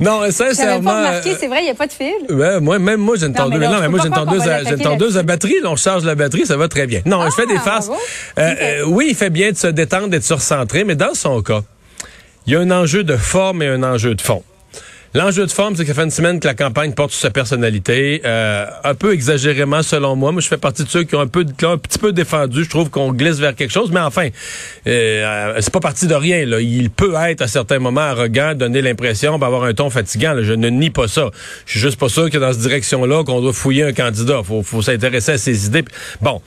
non, 0.00 0.30
sincèrement. 0.30 0.90
Pas 0.90 1.08
remarqué, 1.08 1.36
c'est 1.38 1.46
vrai, 1.46 1.60
il 1.60 1.64
n'y 1.64 1.70
a 1.70 1.74
pas 1.74 1.86
de 1.86 1.92
fil. 1.92 2.12
Ben, 2.28 2.60
moi, 2.60 2.78
même 2.78 3.00
moi, 3.00 3.16
j'ai 3.18 3.26
une 3.26 3.34
tondeuse. 3.34 3.60
Non, 3.60 3.80
mais, 3.80 3.88
moi, 3.88 4.00
j'ai 4.02 4.08
une 4.08 4.14
tondeuse, 4.14 4.48
à, 4.48 4.62
une 4.62 4.80
tondeuse 4.80 5.18
à 5.18 5.22
batterie. 5.22 5.56
on 5.64 5.76
charge 5.76 6.04
la 6.04 6.14
batterie, 6.14 6.46
ça 6.46 6.56
va 6.56 6.68
très 6.68 6.86
bien. 6.86 7.00
Non, 7.04 7.24
je 7.26 7.34
fais 7.34 7.46
des 7.46 7.56
ah, 7.56 7.60
farces. 7.60 7.90
Euh, 8.38 8.54
euh, 8.60 8.82
oui, 8.86 9.08
il 9.10 9.14
fait 9.14 9.30
bien 9.30 9.52
de 9.52 9.56
se 9.56 9.66
détendre 9.66 10.14
et 10.14 10.18
de 10.18 10.24
se 10.24 10.34
recentrer, 10.34 10.84
mais 10.84 10.94
dans 10.94 11.14
son 11.14 11.42
cas, 11.42 11.60
il 12.46 12.54
y 12.54 12.56
a 12.56 12.60
un 12.60 12.70
enjeu 12.70 13.04
de 13.04 13.16
forme 13.16 13.62
et 13.62 13.68
un 13.68 13.82
enjeu 13.82 14.14
de 14.14 14.22
fond. 14.22 14.42
L'enjeu 15.16 15.46
de 15.46 15.52
forme, 15.52 15.76
c'est 15.76 15.82
que 15.82 15.88
ça 15.88 15.94
fait 15.94 16.02
une 16.02 16.10
semaine 16.10 16.40
que 16.40 16.48
la 16.48 16.54
campagne 16.54 16.92
porte 16.92 17.12
sur 17.12 17.20
sa 17.20 17.30
personnalité, 17.30 18.20
euh, 18.24 18.66
un 18.82 18.94
peu 18.96 19.12
exagérément 19.12 19.80
selon 19.84 20.16
moi. 20.16 20.32
Moi, 20.32 20.40
je 20.40 20.48
fais 20.48 20.56
partie 20.56 20.82
de 20.82 20.88
ceux 20.88 21.04
qui 21.04 21.14
ont 21.14 21.20
un 21.20 21.28
peu, 21.28 21.44
qui 21.44 21.64
ont 21.66 21.70
un 21.70 21.78
petit 21.78 22.00
peu 22.00 22.12
défendu. 22.12 22.64
Je 22.64 22.68
trouve 22.68 22.90
qu'on 22.90 23.12
glisse 23.12 23.38
vers 23.38 23.54
quelque 23.54 23.70
chose, 23.70 23.92
mais 23.92 24.00
enfin, 24.00 24.30
euh, 24.88 25.54
c'est 25.60 25.72
pas 25.72 25.78
parti 25.78 26.08
de 26.08 26.14
rien. 26.16 26.44
Là. 26.44 26.60
Il 26.60 26.90
peut 26.90 27.14
être 27.28 27.42
à 27.42 27.46
certains 27.46 27.78
moments 27.78 28.00
arrogant, 28.00 28.54
donner 28.56 28.82
l'impression 28.82 29.38
d'avoir 29.38 29.62
un 29.62 29.72
ton 29.72 29.88
fatigant. 29.88 30.34
Je 30.40 30.52
ne 30.52 30.68
nie 30.68 30.90
pas 30.90 31.06
ça. 31.06 31.30
Je 31.64 31.70
suis 31.70 31.80
juste 31.80 32.00
pas 32.00 32.08
sûr 32.08 32.28
que 32.28 32.38
dans 32.38 32.52
cette 32.52 32.62
direction-là, 32.62 33.22
qu'on 33.22 33.40
doit 33.40 33.52
fouiller 33.52 33.84
un 33.84 33.92
candidat. 33.92 34.42
Faut, 34.42 34.64
faut 34.64 34.82
s'intéresser 34.82 35.32
à 35.32 35.38
ses 35.38 35.66
idées. 35.66 35.84
Bon, 36.22 36.42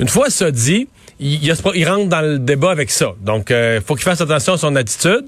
une 0.00 0.08
fois 0.08 0.28
ça 0.28 0.50
dit, 0.50 0.88
il, 1.20 1.44
il, 1.44 1.88
rentre 1.88 2.08
dans 2.08 2.20
le 2.20 2.40
débat 2.40 2.72
avec 2.72 2.90
ça. 2.90 3.14
Donc, 3.20 3.52
euh, 3.52 3.80
faut 3.86 3.94
qu'il 3.94 4.02
fasse 4.02 4.20
attention 4.20 4.54
à 4.54 4.58
son 4.58 4.74
attitude. 4.74 5.26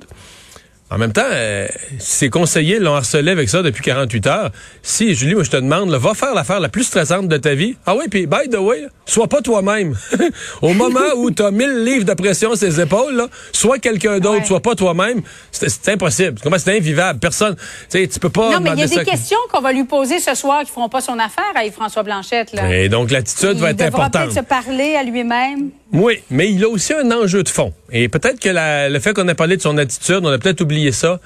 En 0.92 0.98
même 0.98 1.12
temps, 1.12 1.22
euh, 1.24 1.68
ses 2.00 2.30
conseillers 2.30 2.80
l'ont 2.80 2.96
harcelé 2.96 3.30
avec 3.30 3.48
ça 3.48 3.62
depuis 3.62 3.82
48 3.82 4.26
heures. 4.26 4.50
Si, 4.82 5.14
Julie, 5.14 5.34
moi, 5.34 5.44
je 5.44 5.50
te 5.50 5.56
demande, 5.56 5.90
va 5.90 6.14
faire 6.14 6.34
l'affaire 6.34 6.58
la 6.58 6.68
plus 6.68 6.82
stressante 6.82 7.28
de 7.28 7.36
ta 7.36 7.54
vie. 7.54 7.76
Ah 7.86 7.94
oui, 7.94 8.06
puis, 8.10 8.26
by 8.26 8.48
the 8.50 8.56
way, 8.56 8.86
sois 9.06 9.28
pas 9.28 9.40
toi-même. 9.40 9.96
Au 10.62 10.74
moment 10.74 10.98
où 11.16 11.30
tu 11.30 11.44
as 11.44 11.52
1000 11.52 11.84
livres 11.84 12.04
de 12.04 12.14
pression 12.14 12.56
sur 12.56 12.58
ses 12.58 12.80
épaules, 12.80 13.14
là, 13.14 13.28
sois 13.52 13.78
quelqu'un 13.78 14.18
d'autre, 14.18 14.44
sois 14.46 14.58
pas 14.58 14.74
toi-même. 14.74 15.22
C'est 15.52 15.92
impossible. 15.92 16.40
Comment 16.42 16.58
c'est 16.58 16.76
invivable? 16.76 17.20
Personne, 17.20 17.54
tu 17.54 17.62
sais, 17.88 18.08
tu 18.08 18.18
peux 18.18 18.28
pas... 18.28 18.50
Non, 18.50 18.60
mais 18.60 18.72
il 18.72 18.80
y 18.80 18.82
a 18.82 18.86
des 18.88 19.04
questions 19.04 19.38
qu'on 19.52 19.60
va 19.60 19.72
lui 19.72 19.84
poser 19.84 20.18
ce 20.18 20.34
soir 20.34 20.62
qui 20.64 20.72
feront 20.72 20.88
pas 20.88 21.00
son 21.00 21.20
affaire 21.20 21.52
à 21.54 21.64
Yves-François 21.64 22.02
Blanchette. 22.02 22.52
Là. 22.52 22.76
Et 22.76 22.88
donc, 22.88 23.12
l'attitude 23.12 23.58
va 23.58 23.70
être 23.70 23.82
importante. 23.82 24.10
Il 24.14 24.34
peut-être 24.34 24.44
se 24.44 24.64
parler 24.64 24.96
à 24.96 25.04
lui-même. 25.04 25.70
Oui, 25.92 26.22
mais 26.30 26.50
il 26.52 26.62
a 26.62 26.68
aussi 26.68 26.92
un 26.92 27.10
enjeu 27.10 27.42
de 27.42 27.48
fond. 27.48 27.72
Et 27.90 28.08
peut-être 28.08 28.38
que 28.38 28.48
le 28.88 28.98
fait 29.00 29.12
qu'on 29.12 29.26
ait 29.28 29.34
parlé 29.34 29.56
de 29.56 29.62
son 29.62 29.76
attitude, 29.76 30.20
on 30.22 30.28
a 30.28 30.38
peut-être 30.38 30.60
oublié 30.60 30.92
ça. 30.92 31.20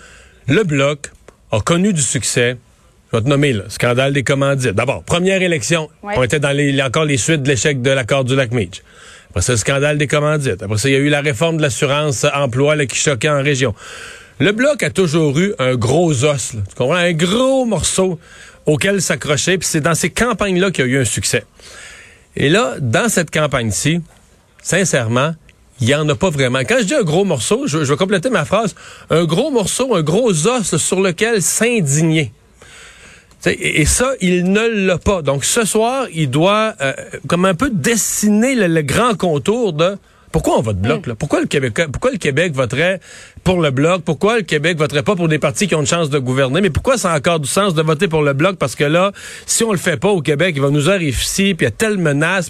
Le 0.49 0.63
Bloc 0.65 1.11
a 1.53 1.61
connu 1.61 1.93
du 1.93 2.01
succès. 2.01 2.57
Je 3.13 3.19
vais 3.19 3.25
te 3.25 3.29
nommer, 3.29 3.53
là, 3.53 3.65
scandale 3.69 4.13
des 4.13 4.25
commandites. 4.25 4.73
D'abord, 4.73 5.05
première 5.05 5.43
élection, 5.43 5.89
on 6.03 6.23
était 6.23 6.41
dans 6.41 6.51
les, 6.51 6.81
encore 6.83 7.05
les 7.05 7.19
suites 7.19 7.43
de 7.43 7.49
l'échec 7.49 7.83
de 7.83 7.91
l'accord 7.91 8.25
du 8.25 8.35
lac 8.35 8.53
Meach. 8.53 8.83
Après 9.31 9.43
ça, 9.43 9.53
le 9.53 9.59
scandale 9.59 9.99
des 9.99 10.07
commandites. 10.07 10.63
Après 10.63 10.79
ça, 10.79 10.89
il 10.89 10.93
y 10.93 10.97
a 10.97 11.01
eu 11.01 11.11
la 11.11 11.21
réforme 11.21 11.59
de 11.59 11.63
l'assurance 11.63 12.25
emploi 12.35 12.75
là, 12.77 12.87
qui 12.87 12.97
choquait 12.97 13.29
en 13.29 13.43
région. 13.43 13.75
Le 14.41 14.53
Bloc 14.53 14.83
a 14.83 14.91
toujours 14.91 15.39
eu 15.39 15.55
un 15.59 15.75
gros 15.77 16.25
os, 16.25 16.55
là, 16.55 16.61
tu 16.69 16.75
comprends? 16.75 16.95
un 16.95 17.13
gros 17.13 17.67
morceau 17.67 18.19
auquel 18.67 19.01
s'accrocher. 19.03 19.59
Puis 19.59 19.69
c'est 19.71 19.81
dans 19.81 19.95
ces 19.95 20.11
campagnes-là 20.11 20.71
qu'il 20.71 20.87
y 20.87 20.89
a 20.89 20.91
eu 20.91 21.01
un 21.01 21.05
succès. 21.05 21.45
Et 22.37 22.49
là, 22.49 22.75
dans 22.81 23.09
cette 23.09 23.31
campagne-ci, 23.31 24.01
sincèrement, 24.65 25.35
il 25.81 25.87
n'y 25.87 25.95
en 25.95 26.09
a 26.09 26.15
pas 26.17 26.31
vraiment. 26.31 26.61
Quand 26.61 26.79
je 26.81 26.85
dis 26.85 26.95
un 26.95 27.03
gros 27.03 27.25
morceau, 27.25 27.67
je, 27.67 27.79
vais 27.79 27.97
compléter 27.97 28.31
ma 28.31 28.45
phrase, 28.45 28.75
un 29.11 29.25
gros 29.25 29.51
morceau, 29.51 29.95
un 29.95 30.03
gros 30.03 30.47
os 30.49 30.77
sur 30.77 31.01
lequel 31.01 31.43
s'indigner. 31.43 32.33
Et, 33.47 33.85
ça, 33.85 34.13
il 34.23 34.51
ne 34.51 34.87
l'a 34.87 34.97
pas. 34.97 35.21
Donc 35.21 35.45
ce 35.45 35.67
soir, 35.67 36.07
il 36.15 36.31
doit 36.31 36.75
euh, 36.81 36.95
comme 37.29 37.45
un 37.45 37.55
peu 37.55 37.69
dessiner 37.69 38.55
le, 38.55 38.81
grand 38.81 39.19
contour 39.19 39.75
de 39.75 39.99
Pourquoi 40.33 40.59
on 40.59 40.63
vote 40.63 40.79
bloc? 40.79 41.07
Là? 41.07 41.15
Pourquoi 41.15 41.41
le 41.41 41.47
Québec 41.47 41.79
pourquoi 41.93 42.13
le 42.13 42.17
Québec 42.17 42.55
voterait 42.55 43.01
pour 43.43 43.61
le 43.61 43.71
bloc? 43.71 44.01
Pourquoi 44.03 44.39
le 44.39 44.45
Québec 44.45 44.79
voterait 44.79 45.03
pas 45.03 45.15
pour 45.15 45.29
des 45.29 45.39
partis 45.39 45.69
qui 45.69 45.75
ont 45.75 45.81
une 45.81 45.87
chance 45.87 46.09
de 46.09 46.19
gouverner? 46.19 46.63
Mais 46.63 46.71
pourquoi 46.71 46.97
ça 46.97 47.13
a 47.13 47.19
encore 47.19 47.39
du 47.39 47.49
sens 47.49 47.75
de 47.75 47.83
voter 47.83 48.09
pour 48.09 48.23
le 48.23 48.33
bloc? 48.33 48.57
Parce 48.57 48.77
que 48.77 48.85
là, 48.85 49.13
si 49.45 49.63
on 49.63 49.73
le 49.73 49.79
fait 49.79 49.99
pas 49.99 50.09
au 50.09 50.23
Québec, 50.23 50.55
il 50.57 50.63
va 50.63 50.71
nous 50.71 50.89
arriver 50.89 51.11
ici, 51.11 51.55
puis 51.55 51.67
il 51.67 51.69
y 51.69 51.69
a 51.69 51.71
telle 51.71 51.99
menace. 51.99 52.49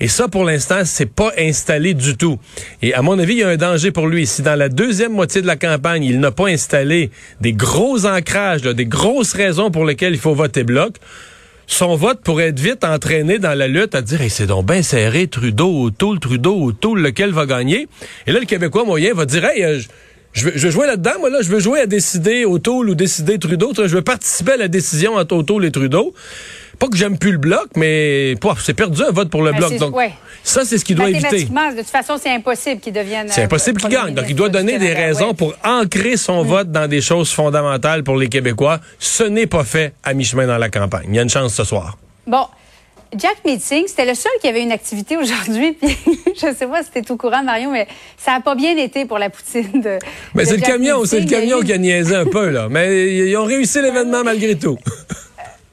Et 0.00 0.08
ça, 0.08 0.28
pour 0.28 0.44
l'instant, 0.44 0.82
c'est 0.84 1.12
pas 1.12 1.32
installé 1.38 1.94
du 1.94 2.16
tout. 2.16 2.38
Et 2.82 2.94
à 2.94 3.02
mon 3.02 3.18
avis, 3.18 3.34
il 3.34 3.38
y 3.40 3.42
a 3.42 3.48
un 3.48 3.56
danger 3.56 3.90
pour 3.90 4.06
lui. 4.06 4.26
Si 4.26 4.42
dans 4.42 4.54
la 4.54 4.68
deuxième 4.68 5.12
moitié 5.12 5.42
de 5.42 5.46
la 5.46 5.56
campagne, 5.56 6.04
il 6.04 6.20
n'a 6.20 6.30
pas 6.30 6.48
installé 6.48 7.10
des 7.40 7.52
gros 7.52 8.06
ancrages, 8.06 8.62
des 8.62 8.86
grosses 8.86 9.32
raisons 9.32 9.70
pour 9.70 9.84
lesquelles 9.84 10.14
il 10.14 10.20
faut 10.20 10.34
voter 10.34 10.62
bloc, 10.62 10.96
son 11.66 11.96
vote 11.96 12.20
pourrait 12.22 12.48
être 12.48 12.60
vite 12.60 12.82
entraîné 12.82 13.38
dans 13.38 13.56
la 13.56 13.68
lutte 13.68 13.94
à 13.94 14.02
dire 14.02 14.22
hey, 14.22 14.30
c'est 14.30 14.46
donc 14.46 14.66
bien 14.66 14.82
serré, 14.82 15.26
Trudeau, 15.26 15.84
O'Toole, 15.84 16.18
Trudeau, 16.18 16.56
O'Toole, 16.64 17.00
lequel 17.00 17.30
va 17.30 17.44
gagner. 17.44 17.88
Et 18.26 18.32
là, 18.32 18.40
le 18.40 18.46
Québécois 18.46 18.84
moyen 18.84 19.12
va 19.12 19.26
dire 19.26 19.44
hey, 19.44 19.62
euh, 19.64 19.80
je, 20.32 20.44
veux, 20.46 20.52
je 20.54 20.70
jouer 20.70 20.86
là-dedans, 20.86 21.18
moi 21.20 21.28
là, 21.28 21.38
je 21.42 21.50
veux 21.50 21.60
jouer 21.60 21.80
à 21.80 21.86
décider 21.86 22.44
O'Toole 22.44 22.90
ou 22.90 22.94
décider 22.94 23.38
Trudeau. 23.38 23.72
Je 23.76 23.94
veux 23.94 24.02
participer 24.02 24.52
à 24.52 24.56
la 24.56 24.68
décision 24.68 25.16
entre 25.16 25.36
O'Toole 25.36 25.66
et 25.66 25.70
Trudeau. 25.70 26.14
Pas 26.78 26.86
que 26.88 26.96
j'aime 26.96 27.18
plus 27.18 27.32
le 27.32 27.38
bloc, 27.38 27.66
mais 27.74 28.34
c'est 28.64 28.74
perdu 28.74 29.02
un 29.02 29.10
vote 29.10 29.30
pour 29.30 29.42
le 29.42 29.50
ben, 29.50 29.58
bloc. 29.58 29.76
Donc, 29.76 29.94
ça, 30.44 30.64
c'est 30.64 30.78
ce 30.78 30.84
qu'il 30.84 30.96
doit 30.96 31.10
éviter. 31.10 31.44
De 31.44 31.78
toute 31.78 31.86
façon, 31.86 32.16
c'est 32.22 32.30
impossible 32.30 32.80
qu'il 32.80 32.92
devienne. 32.92 33.26
C'est 33.28 33.42
impossible 33.42 33.80
qu'il 33.80 33.90
gagne. 33.90 34.14
Donc, 34.14 34.26
il 34.28 34.36
doit 34.36 34.48
donner 34.48 34.78
des 34.78 34.92
raisons 34.92 35.34
pour 35.34 35.54
ancrer 35.64 36.16
son 36.16 36.44
mm. 36.44 36.46
vote 36.46 36.72
dans 36.72 36.88
des 36.88 37.00
choses 37.00 37.32
fondamentales 37.32 38.04
pour 38.04 38.16
les 38.16 38.28
Québécois. 38.28 38.78
Ce 38.98 39.24
n'est 39.24 39.46
pas 39.46 39.64
fait 39.64 39.92
à 40.04 40.14
mi-chemin 40.14 40.46
dans 40.46 40.58
la 40.58 40.68
campagne. 40.68 41.06
Il 41.08 41.16
y 41.16 41.18
a 41.18 41.22
une 41.22 41.30
chance 41.30 41.54
ce 41.54 41.64
soir. 41.64 41.98
Bon. 42.26 42.46
Jack 43.16 43.38
Meeting, 43.46 43.84
c'était 43.86 44.04
le 44.04 44.14
seul 44.14 44.32
qui 44.42 44.48
avait 44.48 44.62
une 44.62 44.70
activité 44.70 45.16
aujourd'hui. 45.16 45.72
Puis 45.80 45.96
je 46.34 46.54
sais 46.54 46.66
pas 46.66 46.80
si 46.82 46.88
c'était 46.92 47.02
tout 47.02 47.16
courant, 47.16 47.42
Marion, 47.42 47.72
mais 47.72 47.88
ça 48.18 48.32
n'a 48.32 48.40
pas 48.40 48.54
bien 48.54 48.76
été 48.76 49.06
pour 49.06 49.18
la 49.18 49.30
poutine 49.30 49.80
de. 49.80 49.98
Mais 50.34 50.44
c'est 50.44 50.56
le 50.56 50.62
camion, 50.62 51.04
c'est 51.06 51.20
le 51.20 51.26
camion 51.26 51.60
qui 51.60 51.72
a 51.72 51.78
niaisé 51.78 52.14
un 52.14 52.26
peu 52.26 52.50
là. 52.50 52.68
Mais 52.70 53.28
ils 53.28 53.36
ont 53.36 53.44
réussi 53.44 53.80
l'événement 53.80 54.24
malgré 54.24 54.56
tout. 54.56 54.76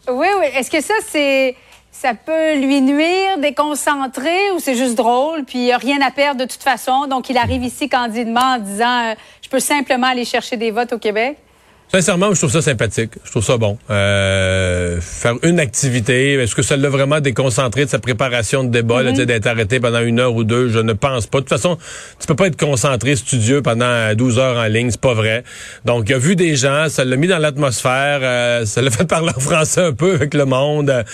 Oui, 0.10 0.28
oui. 0.40 0.46
Est-ce 0.54 0.72
que 0.72 0.82
ça, 0.82 0.94
c'est. 1.08 1.56
Ça 1.92 2.14
peut 2.14 2.56
lui 2.56 2.82
nuire, 2.82 3.38
déconcentrer, 3.38 4.52
ou 4.54 4.60
c'est 4.60 4.76
juste 4.76 4.96
drôle, 4.96 5.46
puis 5.46 5.68
il 5.68 5.72
a 5.72 5.78
rien 5.78 6.02
à 6.02 6.12
perdre 6.12 6.42
de 6.42 6.46
toute 6.46 6.62
façon? 6.62 7.08
Donc, 7.08 7.30
il 7.30 7.38
arrive 7.38 7.64
ici 7.64 7.88
candidement 7.88 8.56
en 8.56 8.58
disant 8.58 9.12
euh, 9.12 9.16
Je 9.42 9.48
peux 9.48 9.62
simplement 9.62 10.08
aller 10.08 10.26
chercher 10.26 10.58
des 10.58 10.72
votes 10.72 10.92
au 10.92 11.00
Québec? 11.00 11.38
Sincèrement, 11.94 12.34
je 12.34 12.40
trouve 12.40 12.52
ça 12.52 12.62
sympathique. 12.62 13.12
Je 13.24 13.32
trouve 13.32 13.44
ça 13.44 13.58
bon. 13.58 13.78
Euh, 13.90 15.00
faire 15.00 15.36
une 15.44 15.60
activité, 15.60 16.34
est-ce 16.34 16.56
que 16.56 16.64
ça 16.64 16.76
l'a 16.76 16.90
vraiment 16.90 17.22
déconcentré 17.22 17.86
de 17.86 17.90
sa 17.90 18.00
préparation 18.00 18.64
de 18.64 18.70
débat, 18.70 19.04
mm 19.04 19.26
d'être 19.26 19.48
arrêté 19.48 19.80
pendant 19.80 20.02
une 20.02 20.20
heure 20.20 20.36
ou 20.36 20.44
deux? 20.44 20.68
Je 20.70 20.80
ne 20.80 20.94
pense 20.94 21.28
pas. 21.28 21.38
De 21.38 21.44
toute 21.44 21.50
façon, 21.50 21.78
tu 22.20 22.28
peux 22.28 22.36
pas 22.36 22.48
être 22.48 22.60
concentré, 22.60 23.16
studieux 23.16 23.62
pendant 23.62 24.14
12 24.14 24.40
heures 24.40 24.58
en 24.58 24.66
ligne, 24.66 24.90
c'est 24.92 25.00
pas 25.00 25.14
vrai. 25.14 25.44
Donc, 25.86 26.10
il 26.10 26.16
a 26.16 26.18
vu 26.18 26.36
des 26.36 26.56
gens, 26.56 26.90
ça 26.90 27.06
l'a 27.06 27.16
mis 27.16 27.28
dans 27.28 27.38
l'atmosphère, 27.38 28.20
euh, 28.24 28.66
ça 28.66 28.82
l'a 28.82 28.90
fait 28.92 29.06
parler 29.06 29.32
en 29.36 29.40
français 29.40 29.82
un 29.82 29.94
peu 29.94 30.16
avec 30.16 30.34
le 30.34 30.46
monde. 30.46 31.06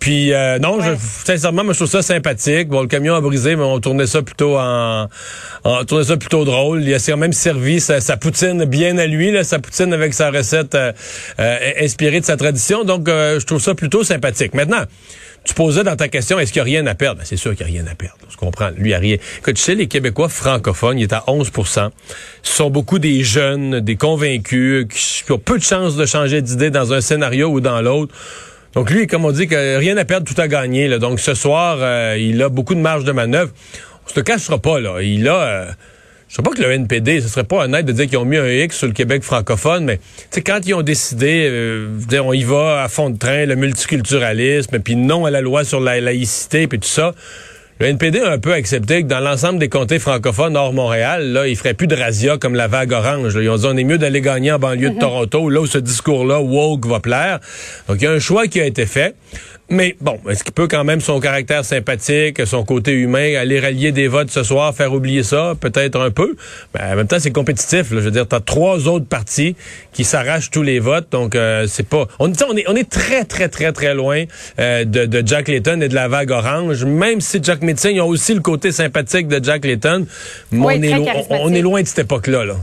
Puis, 0.00 0.32
euh, 0.32 0.58
non, 0.58 0.80
je, 0.80 0.92
sincèrement, 1.24 1.64
moi, 1.64 1.74
je 1.74 1.78
trouve 1.78 1.90
ça 1.90 2.02
sympathique. 2.02 2.68
Bon, 2.68 2.80
le 2.80 2.88
camion 2.88 3.14
a 3.14 3.20
brisé, 3.20 3.56
mais 3.56 3.62
on 3.62 3.78
tournait 3.78 4.06
ça 4.06 4.22
plutôt 4.22 4.58
en, 4.58 5.08
on 5.64 5.84
tournait 5.84 6.04
ça 6.04 6.16
plutôt 6.16 6.44
drôle. 6.44 6.82
Il 6.82 6.94
a 6.94 6.98
quand 6.98 7.16
même 7.16 7.32
servi 7.32 7.80
sa, 7.80 8.00
sa 8.00 8.16
poutine 8.16 8.64
bien 8.64 8.98
à 8.98 9.06
lui, 9.06 9.30
là, 9.30 9.44
sa 9.44 9.58
poutine 9.58 9.92
avec 9.92 10.13
sa 10.14 10.30
recette 10.30 10.74
euh, 10.74 10.92
euh, 11.38 11.72
inspirée 11.80 12.20
de 12.20 12.24
sa 12.24 12.36
tradition. 12.36 12.84
Donc, 12.84 13.08
euh, 13.08 13.38
je 13.40 13.46
trouve 13.46 13.60
ça 13.60 13.74
plutôt 13.74 14.04
sympathique. 14.04 14.54
Maintenant, 14.54 14.84
tu 15.44 15.52
posais 15.52 15.84
dans 15.84 15.96
ta 15.96 16.08
question, 16.08 16.38
est-ce 16.38 16.52
qu'il 16.52 16.62
n'y 16.62 16.70
a 16.70 16.78
rien 16.78 16.86
à 16.86 16.94
perdre? 16.94 17.18
Ben, 17.18 17.26
c'est 17.26 17.36
sûr 17.36 17.54
qu'il 17.54 17.66
n'y 17.66 17.72
a 17.78 17.82
rien 17.82 17.92
à 17.92 17.94
perdre. 17.94 18.16
Je 18.30 18.36
comprends. 18.36 18.70
Lui, 18.70 18.84
il 18.84 18.86
n'y 18.86 18.94
a 18.94 18.98
rien. 18.98 19.16
Écoute, 19.38 19.56
tu 19.56 19.62
sais, 19.62 19.74
les 19.74 19.88
Québécois 19.88 20.30
francophones, 20.30 20.98
il 20.98 21.02
est 21.02 21.12
à 21.12 21.24
11 21.26 21.50
Ce 21.54 21.90
sont 22.42 22.70
beaucoup 22.70 22.98
des 22.98 23.22
jeunes, 23.22 23.80
des 23.80 23.96
convaincus, 23.96 24.86
qui 24.88 25.32
ont 25.32 25.38
peu 25.38 25.58
de 25.58 25.62
chances 25.62 25.96
de 25.96 26.06
changer 26.06 26.40
d'idée 26.40 26.70
dans 26.70 26.94
un 26.94 27.00
scénario 27.00 27.48
ou 27.48 27.60
dans 27.60 27.82
l'autre. 27.82 28.14
Donc 28.72 28.90
lui, 28.90 29.06
comme 29.06 29.24
on 29.24 29.32
dit, 29.32 29.46
rien 29.50 29.96
à 29.98 30.04
perdre, 30.04 30.26
tout 30.26 30.40
à 30.40 30.48
gagner. 30.48 30.88
Là. 30.88 30.98
Donc 30.98 31.20
ce 31.20 31.34
soir, 31.34 32.16
il 32.16 32.42
a 32.42 32.48
beaucoup 32.48 32.74
de 32.74 32.80
marge 32.80 33.04
de 33.04 33.12
manœuvre. 33.12 33.52
On 34.06 34.08
se 34.08 34.16
le 34.16 34.22
cachera 34.22 34.58
pas, 34.58 34.80
là. 34.80 35.00
Il 35.02 35.28
a... 35.28 35.68
Je 36.34 36.38
sais 36.38 36.42
pas 36.42 36.50
que 36.50 36.62
le 36.62 36.72
NPD, 36.72 37.20
ce 37.20 37.28
serait 37.28 37.44
pas 37.44 37.58
honnête 37.58 37.86
de 37.86 37.92
dire 37.92 38.08
qu'ils 38.08 38.18
ont 38.18 38.24
mis 38.24 38.38
un 38.38 38.48
X 38.48 38.78
sur 38.78 38.88
le 38.88 38.92
Québec 38.92 39.22
francophone, 39.22 39.84
mais 39.84 40.00
quand 40.44 40.58
ils 40.66 40.74
ont 40.74 40.82
décidé, 40.82 41.46
euh, 41.48 42.00
on 42.24 42.32
y 42.32 42.42
va 42.42 42.82
à 42.82 42.88
fond 42.88 43.10
de 43.10 43.16
train, 43.16 43.46
le 43.46 43.54
multiculturalisme, 43.54 44.80
puis 44.80 44.96
non 44.96 45.26
à 45.26 45.30
la 45.30 45.40
loi 45.40 45.62
sur 45.62 45.78
la 45.78 46.00
laïcité, 46.00 46.66
puis 46.66 46.80
tout 46.80 46.88
ça, 46.88 47.14
le 47.80 47.86
NPD 47.86 48.20
a 48.20 48.30
un 48.30 48.38
peu 48.38 48.52
accepté 48.52 49.02
que 49.02 49.08
dans 49.08 49.18
l'ensemble 49.18 49.58
des 49.58 49.68
comtés 49.68 49.98
francophones 49.98 50.56
hors 50.56 50.72
Montréal, 50.72 51.32
là, 51.32 51.48
il 51.48 51.56
ferait 51.56 51.74
plus 51.74 51.88
de 51.88 51.96
razzia 51.96 52.38
comme 52.38 52.54
la 52.54 52.68
vague 52.68 52.92
orange. 52.92 53.36
Ils 53.40 53.50
ont 53.50 53.56
dit 53.56 53.66
on 53.66 53.76
est 53.76 53.84
mieux 53.84 53.98
d'aller 53.98 54.20
gagner 54.20 54.52
en 54.52 54.58
banlieue 54.60 54.90
de. 54.90 54.98
Toronto, 54.98 55.50
là 55.50 55.60
où 55.60 55.66
ce 55.66 55.78
discours-là 55.78 56.40
woke 56.40 56.86
va 56.86 57.00
plaire. 57.00 57.40
Donc 57.88 57.96
il 58.00 58.04
y 58.04 58.06
a 58.06 58.12
un 58.12 58.20
choix 58.20 58.46
qui 58.46 58.60
a 58.60 58.64
été 58.64 58.86
fait. 58.86 59.16
Mais 59.70 59.96
bon, 60.00 60.20
est-ce 60.28 60.44
qu'il 60.44 60.52
peut 60.52 60.68
quand 60.68 60.84
même 60.84 61.00
son 61.00 61.20
caractère 61.20 61.64
sympathique, 61.64 62.46
son 62.46 62.64
côté 62.64 62.92
humain, 62.92 63.34
aller 63.36 63.58
rallier 63.58 63.92
des 63.92 64.08
votes 64.08 64.30
ce 64.30 64.42
soir, 64.42 64.74
faire 64.74 64.92
oublier 64.92 65.22
ça, 65.22 65.54
peut-être 65.58 65.98
un 65.98 66.10
peu. 66.10 66.36
Mais 66.74 66.82
en 66.92 66.96
même 66.96 67.06
temps, 67.06 67.18
c'est 67.18 67.30
compétitif. 67.30 67.86
Je 67.90 67.96
veux 67.96 68.10
dire, 68.10 68.28
t'as 68.28 68.40
trois 68.40 68.88
autres 68.88 69.06
partis 69.06 69.56
qui 69.94 70.04
s'arrachent 70.04 70.50
tous 70.50 70.62
les 70.62 70.80
votes, 70.80 71.10
donc 71.10 71.34
euh, 71.34 71.66
c'est 71.66 71.88
pas. 71.88 72.06
On, 72.18 72.30
on 72.30 72.56
est 72.56 72.64
on 72.68 72.76
est 72.76 72.88
très 72.88 73.24
très 73.24 73.48
très 73.48 73.72
très 73.72 73.94
loin 73.94 74.24
euh, 74.58 74.84
de, 74.84 75.06
de, 75.06 75.26
Jack 75.26 75.48
Layton 75.48 75.80
et 75.80 75.88
de 75.88 75.94
la 75.94 76.08
vague 76.08 76.30
orange. 76.30 76.84
Même 76.84 77.22
si 77.22 77.40
Jack 77.42 77.62
Metzing 77.74 77.98
a 77.98 78.04
aussi 78.04 78.34
le 78.34 78.40
côté 78.40 78.70
sympathique 78.70 79.26
de 79.26 79.42
Jack 79.42 79.64
Layton, 79.64 80.06
on, 80.52 80.70
est 80.70 80.94
on, 81.30 81.52
est 81.52 81.60
loin 81.60 81.82
de 81.82 81.86
cette 81.88 82.00
époque-là. 82.00 82.44
Là. 82.44 82.56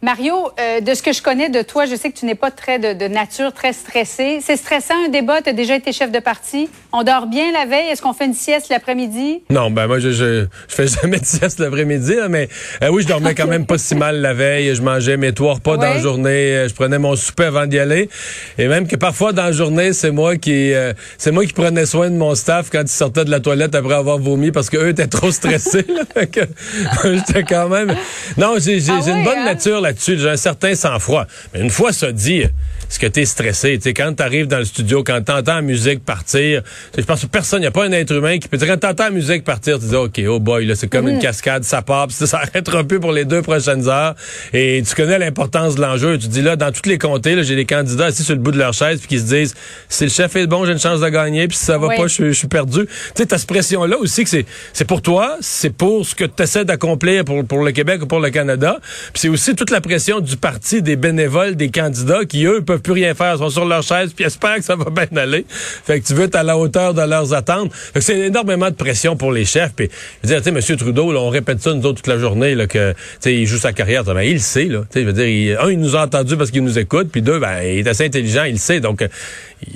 Mario, 0.00 0.32
euh, 0.60 0.80
de 0.80 0.94
ce 0.94 1.02
que 1.02 1.12
je 1.12 1.20
connais 1.20 1.48
de 1.48 1.60
toi, 1.62 1.84
je 1.84 1.96
sais 1.96 2.10
que 2.10 2.16
tu 2.16 2.24
n'es 2.24 2.36
pas 2.36 2.52
très 2.52 2.78
de, 2.78 3.08
nature, 3.08 3.52
très 3.52 3.72
stressé. 3.72 4.38
C'est 4.40 4.56
stressant 4.56 4.94
un 5.06 5.08
débat, 5.08 5.42
tu 5.42 5.50
as 5.50 5.52
déjà 5.52 5.74
été 5.74 5.92
chef 5.92 6.12
de 6.12 6.20
parti? 6.20 6.68
On 6.92 7.02
dort 7.02 7.26
bien 7.26 7.50
la 7.52 7.66
veille, 7.66 7.88
est-ce 7.88 8.00
qu'on 8.00 8.12
fait 8.12 8.26
une 8.26 8.34
sieste 8.34 8.68
l'après-midi? 8.68 9.42
Non, 9.50 9.72
ben 9.72 9.88
moi 9.88 9.98
je, 9.98 10.10
je, 10.10 10.46
fais 10.68 10.86
jamais 11.02 11.18
de 11.18 11.24
sieste 11.24 11.58
l'après-midi, 11.58 12.14
mais 12.30 12.48
euh, 12.82 12.90
oui, 12.90 13.02
je 13.02 13.08
dormais 13.08 13.34
quand 13.34 13.48
même 13.48 13.66
pas 13.66 13.76
si 13.76 13.96
mal 13.96 14.20
la 14.20 14.34
veille. 14.34 14.72
Je 14.72 14.82
mangeais 14.82 15.16
mes 15.16 15.32
trois 15.32 15.54
repas 15.54 15.76
dans 15.76 15.82
la 15.82 15.98
journée, 15.98 16.30
euh, 16.30 16.68
je 16.68 16.74
prenais 16.74 17.00
mon 17.00 17.16
souper 17.16 17.44
avant 17.44 17.66
d'y 17.66 17.80
aller. 17.80 18.08
Et 18.56 18.68
même 18.68 18.86
que 18.86 18.94
parfois 18.94 19.32
dans 19.32 19.44
la 19.44 19.52
journée, 19.52 19.92
c'est 19.92 20.12
moi 20.12 20.36
qui 20.36 20.72
c'est 21.16 21.32
moi 21.32 21.44
qui 21.44 21.52
prenais 21.52 21.86
soin 21.86 22.08
de 22.08 22.16
mon 22.16 22.36
staff 22.36 22.70
quand 22.70 22.82
ils 22.82 22.88
sortaient 22.88 23.24
de 23.24 23.30
la 23.30 23.40
toilette 23.40 23.74
après 23.74 23.94
avoir 23.94 24.18
vomi 24.18 24.52
parce 24.52 24.70
qu'eux 24.70 24.90
étaient 24.90 25.08
trop 25.08 25.32
stressés. 25.32 25.86
J'étais 27.04 27.42
quand 27.42 27.68
même. 27.68 27.94
Non, 28.36 28.54
j'ai 28.58 28.78
ah 28.88 29.00
une 29.06 29.24
bonne 29.24 29.38
hein? 29.38 29.44
nature 29.44 29.80
là-dessus. 29.88 30.18
J'ai 30.18 30.30
un 30.30 30.36
certain 30.36 30.74
sang-froid. 30.74 31.26
Mais 31.52 31.60
une 31.60 31.70
fois 31.70 31.92
ça 31.92 32.12
dit, 32.12 32.44
est-ce 32.88 32.98
que 32.98 33.06
tu 33.06 33.20
es 33.20 33.24
stressé? 33.24 33.78
sais, 33.80 33.94
quand 33.94 34.14
tu 34.14 34.22
arrives 34.22 34.46
dans 34.46 34.58
le 34.58 34.64
studio, 34.64 35.02
quand 35.04 35.20
tu 35.22 35.32
entends 35.32 35.56
la 35.56 35.62
musique 35.62 36.04
partir, 36.04 36.62
je 36.96 37.02
pense 37.02 37.22
que 37.22 37.26
personne, 37.26 37.60
il 37.60 37.62
n'y 37.62 37.66
a 37.66 37.70
pas 37.70 37.84
un 37.84 37.92
être 37.92 38.12
humain 38.12 38.38
qui 38.38 38.48
peut 38.48 38.56
dire, 38.56 38.66
quand 38.66 38.78
tu 38.78 38.86
entends 38.86 39.04
la 39.04 39.10
musique 39.10 39.44
partir, 39.44 39.78
tu 39.78 39.86
dis, 39.86 39.94
OK, 39.94 40.20
oh 40.26 40.40
boy, 40.40 40.64
là, 40.66 40.74
c'est 40.74 40.88
comme 40.88 41.08
une 41.08 41.16
mm. 41.16 41.22
cascade, 41.22 41.64
ça 41.64 41.82
part, 41.82 42.10
ça 42.10 42.26
s'arrêtera 42.26 42.84
plus 42.84 43.00
pour 43.00 43.12
les 43.12 43.24
deux 43.24 43.42
prochaines 43.42 43.88
heures. 43.88 44.14
Et 44.52 44.82
tu 44.86 44.94
connais 44.94 45.18
l'importance 45.18 45.74
de 45.74 45.82
l'enjeu. 45.82 46.18
Tu 46.18 46.28
dis, 46.28 46.42
là, 46.42 46.56
dans 46.56 46.72
toutes 46.72 46.86
les 46.86 46.98
comtés, 46.98 47.42
j'ai 47.42 47.56
des 47.56 47.66
candidats 47.66 48.06
assis 48.06 48.24
sur 48.24 48.34
le 48.34 48.40
bout 48.40 48.52
de 48.52 48.58
leur 48.58 48.72
chaise 48.72 48.98
puis 49.00 49.08
qui 49.08 49.18
se 49.18 49.34
disent, 49.34 49.54
si 49.88 50.04
le 50.04 50.10
chef 50.10 50.34
est 50.36 50.46
bon, 50.46 50.64
j'ai 50.64 50.72
une 50.72 50.78
chance 50.78 51.00
de 51.00 51.08
gagner, 51.08 51.48
puis 51.48 51.56
si 51.56 51.64
ça 51.64 51.78
va 51.78 51.88
pas, 51.88 52.06
je, 52.06 52.32
suis 52.32 52.48
perdu. 52.48 52.86
Tu 52.86 52.92
sais, 53.14 53.26
ta 53.26 53.38
cette 53.38 53.48
pression-là 53.48 53.98
aussi 53.98 54.24
que 54.24 54.30
c'est 54.72 54.84
pour 54.84 55.02
toi, 55.02 55.36
c'est 55.40 55.70
pour 55.70 56.04
ce 56.04 56.14
que 56.14 56.24
tu 56.24 56.42
essaies 56.42 56.64
d'accomplir 56.64 57.24
pour, 57.24 57.44
pour 57.44 57.62
le 57.62 57.72
Québec 57.72 58.02
ou 58.02 58.06
pour 58.06 58.20
le 58.20 58.30
Canada. 58.30 58.78
Puis 59.12 59.20
c'est 59.20 59.28
aussi 59.28 59.54
toute 59.54 59.70
la 59.70 59.80
pression 59.80 60.20
du 60.20 60.36
parti, 60.36 60.82
des 60.82 60.96
bénévoles, 60.96 61.54
des 61.54 61.70
candidats 61.70 62.24
qui, 62.24 62.44
eux, 62.44 62.62
peuvent 62.62 62.77
plus 62.78 62.92
rien 62.92 63.14
faire, 63.14 63.38
sont 63.38 63.50
sur 63.50 63.64
leur 63.64 63.82
chaise, 63.82 64.12
puis 64.14 64.24
espèrent 64.24 64.56
que 64.56 64.64
ça 64.64 64.76
va 64.76 64.90
bien 64.90 65.20
aller. 65.20 65.44
Fait 65.48 66.00
que 66.00 66.06
tu 66.06 66.14
veux 66.14 66.24
être 66.24 66.36
à 66.36 66.42
la 66.42 66.56
hauteur 66.56 66.94
de 66.94 67.02
leurs 67.02 67.34
attentes. 67.34 67.72
C'est 67.98 68.18
énormément 68.18 68.70
de 68.70 68.74
pression 68.74 69.16
pour 69.16 69.32
les 69.32 69.44
chefs. 69.44 69.72
Puis, 69.74 69.88
je 70.24 70.28
veux 70.28 70.40
dire, 70.40 70.54
M. 70.54 70.76
Trudeau, 70.76 71.12
là, 71.12 71.20
on 71.20 71.28
répète 71.28 71.60
ça 71.60 71.74
nous 71.74 71.84
autres 71.86 71.96
toute 71.96 72.06
la 72.06 72.18
journée, 72.18 72.54
là, 72.54 72.66
que, 72.66 72.94
il 73.24 73.46
joue 73.46 73.58
sa 73.58 73.72
carrière. 73.72 74.04
Ben, 74.04 74.22
il 74.22 74.34
le 74.34 74.38
sait, 74.38 74.64
là. 74.64 74.82
Je 74.94 75.00
veux 75.00 75.12
dire, 75.12 75.60
un, 75.60 75.70
il 75.70 75.80
nous 75.80 75.96
a 75.96 76.04
entendus 76.04 76.36
parce 76.36 76.50
qu'il 76.50 76.64
nous 76.64 76.78
écoute, 76.78 77.08
puis 77.10 77.22
deux, 77.22 77.38
ben, 77.38 77.62
il 77.62 77.78
est 77.78 77.88
assez 77.88 78.04
intelligent, 78.04 78.44
il 78.44 78.52
le 78.52 78.58
sait. 78.58 78.80
Donc, 78.80 79.02
euh, 79.02 79.08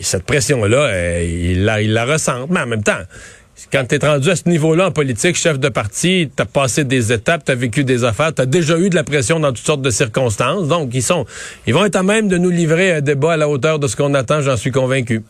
cette 0.00 0.24
pression-là, 0.24 0.78
euh, 0.78 1.22
il, 1.24 1.70
il 1.82 1.92
la 1.92 2.04
ressent. 2.04 2.46
Mais 2.48 2.60
en 2.60 2.66
même 2.66 2.82
temps, 2.82 3.00
quand 3.70 3.84
tu 3.86 3.94
es 3.94 4.06
rendu 4.06 4.30
à 4.30 4.36
ce 4.36 4.48
niveau-là 4.48 4.88
en 4.88 4.90
politique, 4.90 5.36
chef 5.36 5.58
de 5.58 5.68
parti, 5.68 6.30
tu 6.34 6.42
as 6.42 6.46
passé 6.46 6.84
des 6.84 7.12
étapes, 7.12 7.44
tu 7.44 7.52
as 7.52 7.54
vécu 7.54 7.84
des 7.84 8.04
affaires, 8.04 8.34
tu 8.34 8.42
as 8.42 8.46
déjà 8.46 8.78
eu 8.78 8.90
de 8.90 8.94
la 8.94 9.04
pression 9.04 9.40
dans 9.40 9.48
toutes 9.52 9.66
sortes 9.66 9.82
de 9.82 9.90
circonstances. 9.90 10.68
Donc, 10.68 10.90
ils 10.94 11.02
sont 11.02 11.26
ils 11.66 11.74
vont 11.74 11.84
être 11.84 11.96
à 11.96 12.02
même 12.02 12.28
de 12.28 12.38
nous 12.38 12.50
livrer 12.50 12.92
un 12.92 13.00
débat 13.00 13.34
à 13.34 13.36
la 13.36 13.48
hauteur 13.48 13.78
de 13.78 13.86
ce 13.86 13.96
qu'on 13.96 14.14
attend, 14.14 14.40
j'en 14.40 14.56
suis 14.56 14.70
convaincu. 14.70 15.22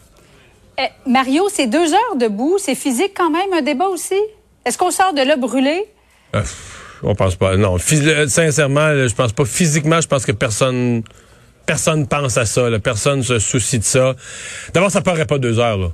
Eh, 0.78 1.10
Mario, 1.10 1.48
c'est 1.52 1.66
deux 1.66 1.92
heures 1.92 2.16
debout, 2.18 2.56
c'est 2.58 2.74
physique 2.74 3.12
quand 3.16 3.30
même 3.30 3.52
un 3.52 3.62
débat 3.62 3.86
aussi? 3.86 4.20
Est-ce 4.64 4.78
qu'on 4.78 4.90
sort 4.90 5.12
de 5.12 5.22
là 5.22 5.36
brûlé? 5.36 5.84
Euh, 6.34 6.42
on 7.02 7.14
pense 7.14 7.36
pas. 7.36 7.56
Non, 7.56 7.76
sincèrement, 7.78 9.06
je 9.06 9.14
pense 9.14 9.32
pas. 9.32 9.44
Physiquement, 9.44 10.00
je 10.00 10.08
pense 10.08 10.24
que 10.24 10.32
personne 10.32 11.02
personne 11.66 12.06
pense 12.06 12.36
à 12.36 12.46
ça. 12.46 12.68
Personne 12.82 13.22
se 13.22 13.38
soucie 13.38 13.78
de 13.78 13.84
ça. 13.84 14.14
D'abord, 14.72 14.90
ça 14.90 15.00
paraît 15.00 15.26
pas 15.26 15.38
deux 15.38 15.58
heures. 15.58 15.78
Là. 15.78 15.88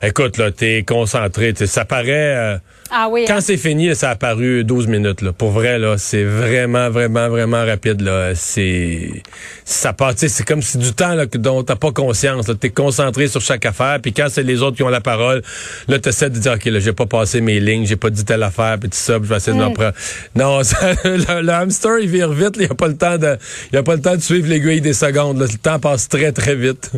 Écoute, 0.00 0.36
là, 0.38 0.52
t'es 0.52 0.84
concentré. 0.86 1.52
Ça 1.66 1.84
paraît. 1.84 2.36
Euh, 2.36 2.58
ah 2.90 3.08
oui. 3.10 3.24
Quand 3.26 3.36
hein? 3.36 3.40
c'est 3.40 3.56
fini, 3.56 3.94
ça 3.96 4.10
a 4.10 4.16
paru 4.16 4.62
12 4.62 4.86
minutes. 4.86 5.22
Là. 5.22 5.32
Pour 5.32 5.50
vrai, 5.50 5.78
là, 5.80 5.96
c'est 5.98 6.22
vraiment, 6.22 6.88
vraiment, 6.88 7.28
vraiment 7.28 7.64
rapide. 7.66 8.00
Là. 8.00 8.32
C'est. 8.36 9.22
Ça 9.64 9.92
part, 9.92 10.12
c'est 10.16 10.46
comme 10.46 10.62
si 10.62 10.78
du 10.78 10.92
temps 10.92 11.14
là, 11.14 11.26
dont 11.26 11.64
t'as 11.64 11.74
pas 11.74 11.90
conscience. 11.90 12.46
T'es 12.60 12.70
concentré 12.70 13.26
sur 13.26 13.40
chaque 13.40 13.66
affaire. 13.66 13.98
Puis 14.00 14.12
quand 14.12 14.28
c'est 14.30 14.44
les 14.44 14.62
autres 14.62 14.76
qui 14.76 14.84
ont 14.84 14.88
la 14.88 15.00
parole, 15.00 15.42
là, 15.88 15.98
t'essaies 15.98 16.30
de 16.30 16.38
dire 16.38 16.52
OK, 16.52 16.64
là, 16.66 16.78
j'ai 16.78 16.92
pas 16.92 17.06
passé 17.06 17.40
mes 17.40 17.58
lignes, 17.58 17.84
j'ai 17.84 17.96
pas 17.96 18.10
dit 18.10 18.24
telle 18.24 18.44
affaire, 18.44 18.78
puis 18.78 18.88
tout 18.88 18.96
ça, 18.96 19.18
puis 19.18 19.24
je 19.24 19.30
vais 19.30 19.36
essayer 19.36 19.58
de 19.58 19.62
me 19.62 19.74
prendre. 19.74 19.92
Non, 20.36 20.62
ça, 20.62 20.92
le, 21.04 21.50
hamster, 21.50 21.98
il 21.98 22.08
vire 22.08 22.32
vite, 22.32 22.54
il 22.58 22.66
a 22.66 22.74
pas 22.74 22.88
le 22.88 22.96
temps 22.96 23.18
de. 23.18 23.36
Il 23.72 23.78
a 23.78 23.82
pas 23.82 23.96
le 23.96 24.00
temps 24.00 24.14
de 24.14 24.22
suivre 24.22 24.48
l'aiguille 24.48 24.80
des 24.80 24.94
secondes. 24.94 25.40
Là. 25.40 25.46
Le 25.50 25.58
temps 25.58 25.80
passe 25.80 26.08
très, 26.08 26.30
très 26.30 26.54
vite. 26.54 26.92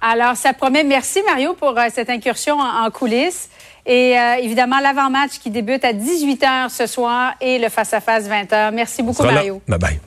Alors, 0.00 0.36
ça 0.36 0.52
promet. 0.52 0.84
Merci, 0.84 1.22
Mario, 1.26 1.54
pour 1.54 1.78
euh, 1.78 1.86
cette 1.92 2.10
incursion 2.10 2.58
en, 2.58 2.90
coulisses. 2.90 3.48
Et 3.86 4.18
euh, 4.18 4.34
évidemment, 4.40 4.80
l'avant-match 4.80 5.38
qui 5.40 5.50
débute 5.50 5.84
à 5.84 5.92
18h 5.92 6.70
ce 6.70 6.86
soir 6.86 7.34
et 7.40 7.58
le 7.58 7.68
face-à-face 7.68 8.28
20h. 8.28 8.72
Merci 8.72 9.02
beaucoup, 9.02 9.22
Mario. 9.22 9.62
Bye 9.68 9.78
bye. 9.78 10.00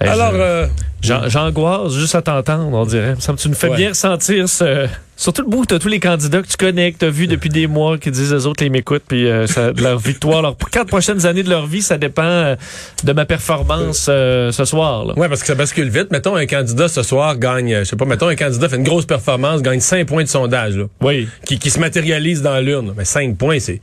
Alors, 0.00 0.32
euh, 0.34 0.66
J'angoisse 1.02 1.94
juste 1.94 2.14
à 2.14 2.22
t'entendre, 2.22 2.72
on 2.72 2.86
dirait. 2.86 3.16
Ça, 3.18 3.34
tu 3.34 3.48
me 3.48 3.54
fais 3.54 3.70
bien 3.70 3.90
ressentir 3.90 4.48
ce... 4.48 4.86
Surtout 5.14 5.42
le 5.42 5.48
bout, 5.48 5.66
tu 5.66 5.74
as 5.74 5.78
tous 5.78 5.88
les 5.88 6.00
candidats 6.00 6.42
que 6.42 6.48
tu 6.48 6.56
connais, 6.56 6.90
que 6.90 6.98
tu 6.98 7.04
as 7.04 7.10
vus 7.10 7.28
depuis 7.28 7.50
des 7.50 7.68
mois, 7.68 7.96
qui 7.96 8.10
disent 8.10 8.32
aux 8.32 8.46
autres, 8.46 8.64
les 8.64 8.70
m'écoutent, 8.70 9.04
puis 9.06 9.28
euh, 9.28 9.46
leur 9.76 9.98
victoire, 9.98 10.42
leurs 10.42 10.56
quatre 10.56 10.88
prochaines 10.88 11.26
années 11.26 11.44
de 11.44 11.50
leur 11.50 11.66
vie, 11.66 11.82
ça 11.82 11.96
dépend 11.96 12.22
euh, 12.22 12.56
de 13.04 13.12
ma 13.12 13.24
performance 13.24 14.06
euh, 14.08 14.50
ce 14.50 14.64
soir. 14.64 15.12
Oui, 15.16 15.28
parce 15.28 15.42
que 15.42 15.46
ça 15.46 15.54
bascule 15.54 15.90
vite. 15.90 16.10
Mettons, 16.10 16.34
un 16.34 16.46
candidat 16.46 16.88
ce 16.88 17.04
soir 17.04 17.38
gagne, 17.38 17.80
je 17.80 17.84
sais 17.84 17.94
pas, 17.94 18.04
mettons, 18.04 18.26
un 18.28 18.34
candidat 18.34 18.68
fait 18.68 18.76
une 18.76 18.82
grosse 18.82 19.06
performance, 19.06 19.62
gagne 19.62 19.80
cinq 19.80 20.06
points 20.06 20.24
de 20.24 20.28
sondage, 20.28 20.76
là, 20.76 20.84
oui. 21.02 21.28
qui, 21.46 21.58
qui 21.58 21.70
se 21.70 21.78
matérialise 21.78 22.42
dans 22.42 22.58
l'urne. 22.58 22.92
Mais 22.96 23.04
cinq 23.04 23.36
points, 23.36 23.60
c'est 23.60 23.80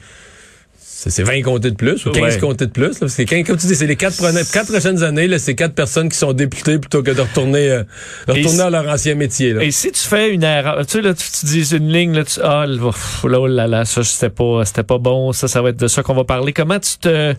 c'est 1.07 1.23
20 1.23 1.43
comtés 1.43 1.71
de 1.71 1.75
plus 1.75 2.05
ou 2.05 2.11
15 2.11 2.37
comtés 2.37 2.65
de 2.65 2.71
plus. 2.71 2.97
Parce 2.99 3.15
que 3.15 3.43
comme 3.43 3.57
tu 3.57 3.67
dis, 3.67 3.75
c'est 3.75 3.87
les 3.87 3.95
quatre, 3.95 4.17
quatre 4.51 4.71
prochaines 4.71 5.01
années, 5.03 5.39
c'est 5.39 5.55
quatre 5.55 5.73
personnes 5.73 6.09
qui 6.09 6.17
sont 6.17 6.33
députées 6.33 6.77
plutôt 6.77 7.03
que 7.03 7.11
de 7.11 7.21
retourner, 7.21 7.71
euh, 7.71 7.83
de 8.27 8.33
retourner 8.33 8.61
à 8.61 8.69
leur 8.69 8.87
ancien 8.87 9.15
métier. 9.15 9.53
Là. 9.53 9.63
Et 9.63 9.71
si 9.71 9.91
tu 9.91 10.01
fais 10.01 10.33
une 10.33 10.43
erreur, 10.43 10.85
tu 10.85 10.97
sais, 10.97 11.01
là, 11.01 11.13
tu, 11.13 11.45
dis 11.45 11.75
une 11.75 11.91
ligne, 11.91 12.13
là, 12.13 12.25
tu, 12.25 12.39
ah, 12.43 12.65
là, 12.67 12.91
oh 13.23 13.47
là, 13.47 13.67
là, 13.67 13.85
ça, 13.85 14.03
c'était 14.03 14.29
pas, 14.29 14.65
c'était 14.65 14.83
pas 14.83 14.97
bon, 14.97 15.31
ça, 15.31 15.47
ça 15.47 15.61
va 15.61 15.69
être 15.69 15.79
de 15.79 15.87
ça 15.87 16.03
qu'on 16.03 16.15
va 16.15 16.25
parler. 16.25 16.51
Comment 16.51 16.79
tu 16.79 16.97
te... 16.97 17.33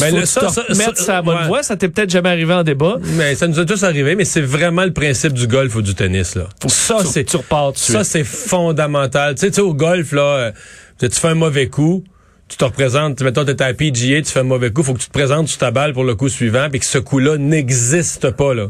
Ben, 0.00 0.14
le, 0.14 0.26
ça, 0.26 0.48
ça, 0.48 0.64
mettre 0.70 0.98
ça, 0.98 1.22
bonne 1.22 1.46
voie, 1.46 1.62
ça 1.62 1.76
t'est 1.76 1.88
peut-être 1.88 2.10
jamais 2.10 2.28
arrivé 2.28 2.52
en 2.52 2.64
débat. 2.64 2.96
Mais 3.16 3.36
ça 3.36 3.46
nous 3.46 3.58
a 3.60 3.64
tous 3.64 3.84
arrivé, 3.84 4.16
mais 4.16 4.24
c'est 4.24 4.40
vraiment 4.40 4.84
le 4.84 4.92
principe 4.92 5.32
du 5.34 5.46
golf 5.46 5.74
ou 5.76 5.82
du 5.82 5.94
tennis 5.94 6.34
là. 6.34 6.48
Faut 6.60 6.68
ça 6.68 6.98
c'est 7.04 7.22
tu 7.22 7.36
repars 7.36 7.72
Ça 7.76 8.02
c'est 8.02 8.24
fondamental. 8.24 9.36
Tu 9.36 9.52
sais, 9.52 9.60
au 9.60 9.72
golf 9.72 10.10
là, 10.10 10.22
euh, 10.22 10.52
tu 10.98 11.08
fais 11.10 11.28
un 11.28 11.34
mauvais 11.34 11.68
coup, 11.68 12.02
tu 12.48 12.56
te 12.56 12.64
représentes, 12.64 13.20
mettons, 13.22 13.44
t'es 13.44 13.60
à 13.62 13.68
la 13.68 13.74
PGA, 13.74 14.22
tu 14.22 14.30
fais 14.30 14.40
un 14.40 14.44
mauvais 14.44 14.70
coup, 14.70 14.82
faut 14.82 14.94
que 14.94 15.00
tu 15.00 15.08
te 15.08 15.12
présentes 15.12 15.48
sur 15.48 15.58
ta 15.58 15.70
balle 15.70 15.92
pour 15.92 16.04
le 16.04 16.14
coup 16.14 16.28
suivant, 16.28 16.68
puis 16.70 16.80
que 16.80 16.86
ce 16.86 16.98
coup-là 16.98 17.38
n'existe 17.38 18.30
pas, 18.30 18.54
là. 18.54 18.68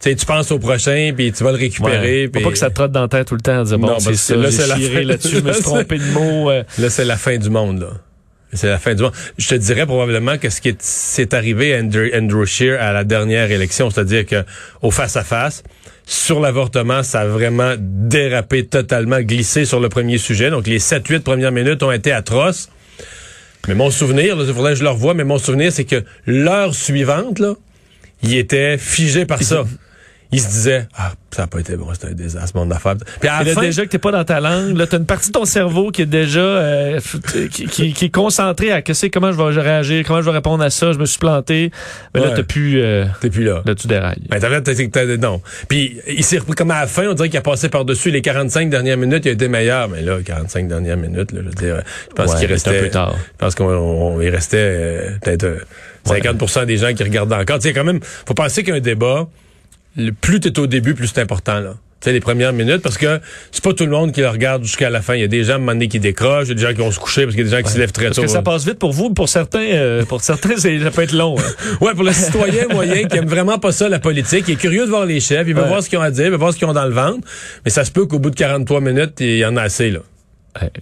Tu 0.00 0.10
sais, 0.10 0.16
tu 0.16 0.26
penses 0.26 0.50
au 0.50 0.58
prochain, 0.58 1.12
puis 1.16 1.32
tu 1.32 1.42
vas 1.42 1.52
le 1.52 1.56
récupérer. 1.56 2.28
Faut 2.32 2.40
pas 2.40 2.50
que 2.50 2.58
ça 2.58 2.68
te 2.68 2.74
trotte 2.74 2.92
dans 2.92 3.02
la 3.02 3.08
tête 3.08 3.28
tout 3.28 3.34
le 3.34 3.40
temps, 3.40 3.62
dire, 3.62 3.78
bon, 3.78 3.98
c'est 3.98 4.14
ça, 4.14 4.36
là, 4.36 4.50
c'est 4.50 4.66
la 4.66 4.76
fin. 4.76 5.02
là-dessus, 5.02 5.36
je 5.36 5.40
me 5.40 5.52
suis 5.52 5.62
trompé 5.62 5.98
de 5.98 6.04
mot. 6.12 6.50
Euh. 6.50 6.64
Là, 6.78 6.90
c'est 6.90 7.04
la 7.04 7.16
fin 7.16 7.38
du 7.38 7.48
monde, 7.48 7.80
là. 7.80 7.92
C'est 8.52 8.68
la 8.68 8.78
fin 8.78 8.94
du 8.94 9.02
monde. 9.02 9.12
Je 9.38 9.48
te 9.48 9.54
dirais 9.54 9.86
probablement 9.86 10.36
que 10.36 10.50
ce 10.50 10.60
qui 10.60 10.68
est, 10.68 11.34
arrivé 11.34 11.74
à 11.74 11.80
Andrew, 11.80 12.08
Andrew 12.14 12.44
Scheer 12.44 12.80
à 12.80 12.92
la 12.92 13.04
dernière 13.04 13.50
élection, 13.50 13.90
c'est-à-dire 13.90 14.26
que 14.26 14.44
au 14.82 14.90
face-à-ce 14.90 15.62
sur 16.06 16.40
l'avortement, 16.40 17.02
ça 17.02 17.22
a 17.22 17.26
vraiment 17.26 17.74
dérapé 17.78 18.64
totalement, 18.66 19.20
glissé 19.20 19.64
sur 19.64 19.80
le 19.80 19.88
premier 19.88 20.18
sujet. 20.18 20.50
Donc, 20.50 20.66
les 20.66 20.78
7-8 20.78 21.20
premières 21.20 21.52
minutes 21.52 21.82
ont 21.82 21.90
été 21.90 22.12
atroces. 22.12 22.68
Mais 23.68 23.74
mon 23.74 23.90
souvenir, 23.90 24.36
il 24.38 24.54
faudrait 24.54 24.72
que 24.72 24.78
je 24.78 24.84
le 24.84 24.90
revoie, 24.90 25.14
mais 25.14 25.24
mon 25.24 25.38
souvenir, 25.38 25.72
c'est 25.72 25.84
que 25.84 26.04
l'heure 26.26 26.74
suivante, 26.74 27.38
là, 27.40 27.54
il 28.22 28.36
était 28.36 28.78
figé 28.78 29.26
par 29.26 29.42
ça. 29.42 29.64
Il 30.32 30.40
se 30.40 30.48
disait, 30.48 30.88
ah, 30.96 31.12
ça 31.30 31.42
n'a 31.42 31.46
pas 31.46 31.60
été 31.60 31.76
bon, 31.76 31.86
c'était 31.92 32.08
un 32.08 32.12
désastre, 32.12 32.56
mon 32.56 32.70
affaire. 32.70 32.96
Puis 33.20 33.28
à 33.28 33.44
la 33.44 33.52
fin, 33.52 33.60
déjà 33.60 33.84
que 33.84 33.90
t'es 33.90 33.98
pas 33.98 34.10
dans 34.10 34.24
ta 34.24 34.40
langue, 34.40 34.76
là, 34.76 34.86
t'as 34.86 34.98
une 34.98 35.06
partie 35.06 35.28
de 35.28 35.32
ton 35.32 35.44
cerveau 35.44 35.90
qui 35.90 36.02
est 36.02 36.06
déjà, 36.06 36.40
euh, 36.40 37.00
qui, 37.52 37.92
qui, 37.92 38.04
est 38.04 38.14
concentrée 38.14 38.72
à 38.72 38.82
qu'est-ce 38.82 39.06
comment 39.06 39.32
je 39.32 39.36
vais 39.36 39.60
réagir, 39.60 40.04
comment 40.06 40.20
je 40.20 40.26
vais 40.26 40.36
répondre 40.36 40.64
à 40.64 40.70
ça, 40.70 40.92
je 40.92 40.98
me 40.98 41.06
suis 41.06 41.18
planté. 41.18 41.70
Mais 42.14 42.20
là, 42.20 42.30
t'as 42.34 42.42
plus, 42.42 42.80
euh, 42.80 43.04
t'es 43.20 43.30
plus 43.30 43.44
là. 43.44 43.62
Là, 43.64 43.74
tu 43.74 43.86
dérailles. 43.86 44.22
Ben, 44.28 44.40
t'as, 44.40 45.16
non. 45.16 45.40
Puis, 45.68 45.98
il 46.08 46.24
s'est 46.24 46.38
repris 46.38 46.54
comme 46.54 46.70
à 46.70 46.80
la 46.80 46.86
fin, 46.86 47.06
on 47.06 47.14
dirait 47.14 47.28
qu'il 47.28 47.38
a 47.38 47.42
passé 47.42 47.68
par-dessus 47.68 48.10
les 48.10 48.22
45 48.22 48.70
dernières 48.70 48.96
minutes, 48.96 49.24
il 49.26 49.28
a 49.28 49.32
été 49.32 49.48
meilleur. 49.48 49.88
Mais 49.88 50.02
là, 50.02 50.18
45 50.24 50.68
dernières 50.68 50.96
minutes, 50.96 51.32
là, 51.32 51.40
je 51.42 51.48
veux 51.48 51.54
dire, 51.54 51.82
je 52.10 52.14
pense 52.14 52.34
qu'il 52.34 52.46
restait, 52.46 52.78
un 52.78 52.82
peu 52.82 52.90
tard. 52.90 53.14
je 53.16 53.36
pense 53.38 53.54
qu'il 53.54 54.28
restait, 54.30 54.56
euh, 54.58 55.10
peut-être, 55.22 55.66
50% 56.06 56.66
des 56.66 56.76
gens 56.78 56.94
qui 56.94 57.02
regardent 57.02 57.32
encore. 57.32 57.58
Tu 57.58 57.68
sais, 57.68 57.74
quand 57.74 57.84
même, 57.84 58.00
faut 58.02 58.34
penser 58.34 58.62
qu'un 58.62 58.80
débat, 58.80 59.28
le 59.96 60.12
plus 60.12 60.40
t'es 60.40 60.58
au 60.58 60.66
début, 60.66 60.94
plus 60.94 61.08
c'est 61.08 61.20
important, 61.20 61.60
là. 61.60 61.74
Tu 62.00 62.04
sais, 62.04 62.12
les 62.12 62.20
premières 62.20 62.52
minutes, 62.52 62.82
parce 62.82 62.98
que 62.98 63.20
c'est 63.50 63.64
pas 63.64 63.72
tout 63.72 63.84
le 63.84 63.90
monde 63.90 64.12
qui 64.12 64.20
le 64.20 64.28
regarde 64.28 64.62
jusqu'à 64.62 64.90
la 64.90 65.00
fin. 65.00 65.14
Il 65.14 65.22
y 65.22 65.24
a 65.24 65.28
des 65.28 65.44
gens, 65.44 65.54
à 65.54 65.56
un 65.56 65.58
moment 65.60 65.72
donné, 65.72 65.88
qui 65.88 65.98
décrochent, 65.98 66.44
il 66.44 66.48
y 66.48 66.52
a 66.52 66.54
des 66.54 66.60
gens 66.60 66.72
qui 66.72 66.80
vont 66.80 66.90
se 66.90 67.00
coucher 67.00 67.22
parce 67.22 67.34
qu'il 67.34 67.44
y 67.44 67.48
a 67.48 67.50
des 67.50 67.56
gens 67.56 67.62
qui 67.66 67.72
se 67.72 67.78
lèvent 67.78 67.92
très 67.92 68.10
tôt. 68.10 68.16
Parce 68.16 68.26
que 68.26 68.32
ça 68.32 68.42
passe 68.42 68.66
vite 68.66 68.78
pour 68.78 68.92
vous, 68.92 69.14
pour 69.14 69.30
certains, 69.30 69.60
euh, 69.60 70.04
pour 70.04 70.20
certains, 70.20 70.58
ça 70.58 70.68
peut 70.90 71.02
être 71.02 71.14
long. 71.14 71.36
Hein. 71.38 71.42
ouais, 71.80 71.94
pour 71.94 72.04
le 72.04 72.12
citoyen 72.12 72.68
moyen 72.68 73.04
qui 73.04 73.16
aime 73.16 73.26
vraiment 73.26 73.58
pas 73.58 73.72
ça, 73.72 73.88
la 73.88 73.98
politique, 73.98 74.44
il 74.46 74.52
est 74.52 74.56
curieux 74.56 74.84
de 74.84 74.90
voir 74.90 75.06
les 75.06 75.20
chefs, 75.20 75.48
il 75.48 75.54
veut 75.54 75.64
voir 75.64 75.82
ce 75.82 75.88
qu'ils 75.88 75.98
ont 75.98 76.02
à 76.02 76.10
dire, 76.10 76.26
il 76.26 76.32
veut 76.32 76.36
voir 76.36 76.52
ce 76.52 76.58
qu'ils 76.58 76.68
ont 76.68 76.74
dans 76.74 76.84
le 76.84 76.92
ventre, 76.92 77.26
mais 77.64 77.70
ça 77.70 77.84
se 77.86 77.90
peut 77.90 78.04
qu'au 78.04 78.18
bout 78.18 78.30
de 78.30 78.36
43 78.36 78.82
minutes, 78.82 79.14
il 79.20 79.38
y 79.38 79.46
en 79.46 79.56
a 79.56 79.62
assez, 79.62 79.90
là. 79.90 80.00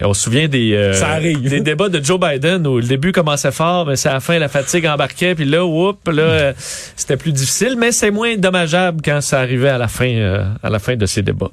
On 0.01 0.13
se 0.13 0.21
souvient 0.21 0.47
des, 0.47 0.73
euh, 0.73 0.93
des 1.35 1.61
débats 1.61 1.89
de 1.89 2.03
Joe 2.03 2.19
Biden 2.19 2.65
où 2.67 2.77
le 2.77 2.83
début 2.83 3.11
commençait 3.11 3.51
fort, 3.51 3.85
mais 3.85 3.95
c'est 3.95 4.09
à 4.09 4.13
la 4.13 4.19
fin 4.19 4.37
la 4.39 4.47
fatigue 4.47 4.85
embarquait, 4.85 5.35
puis 5.35 5.45
là, 5.45 5.65
oups, 5.65 5.97
là, 6.07 6.23
euh, 6.23 6.53
c'était 6.95 7.17
plus 7.17 7.31
difficile, 7.31 7.75
mais 7.77 7.91
c'est 7.91 8.11
moins 8.11 8.35
dommageable 8.37 9.01
quand 9.03 9.21
ça 9.21 9.39
arrivait 9.39 9.69
à 9.69 9.77
la 9.77 9.87
fin, 9.87 10.09
euh, 10.09 10.45
à 10.63 10.69
la 10.69 10.79
fin 10.79 10.95
de 10.95 11.05
ces 11.05 11.21
débats. 11.21 11.51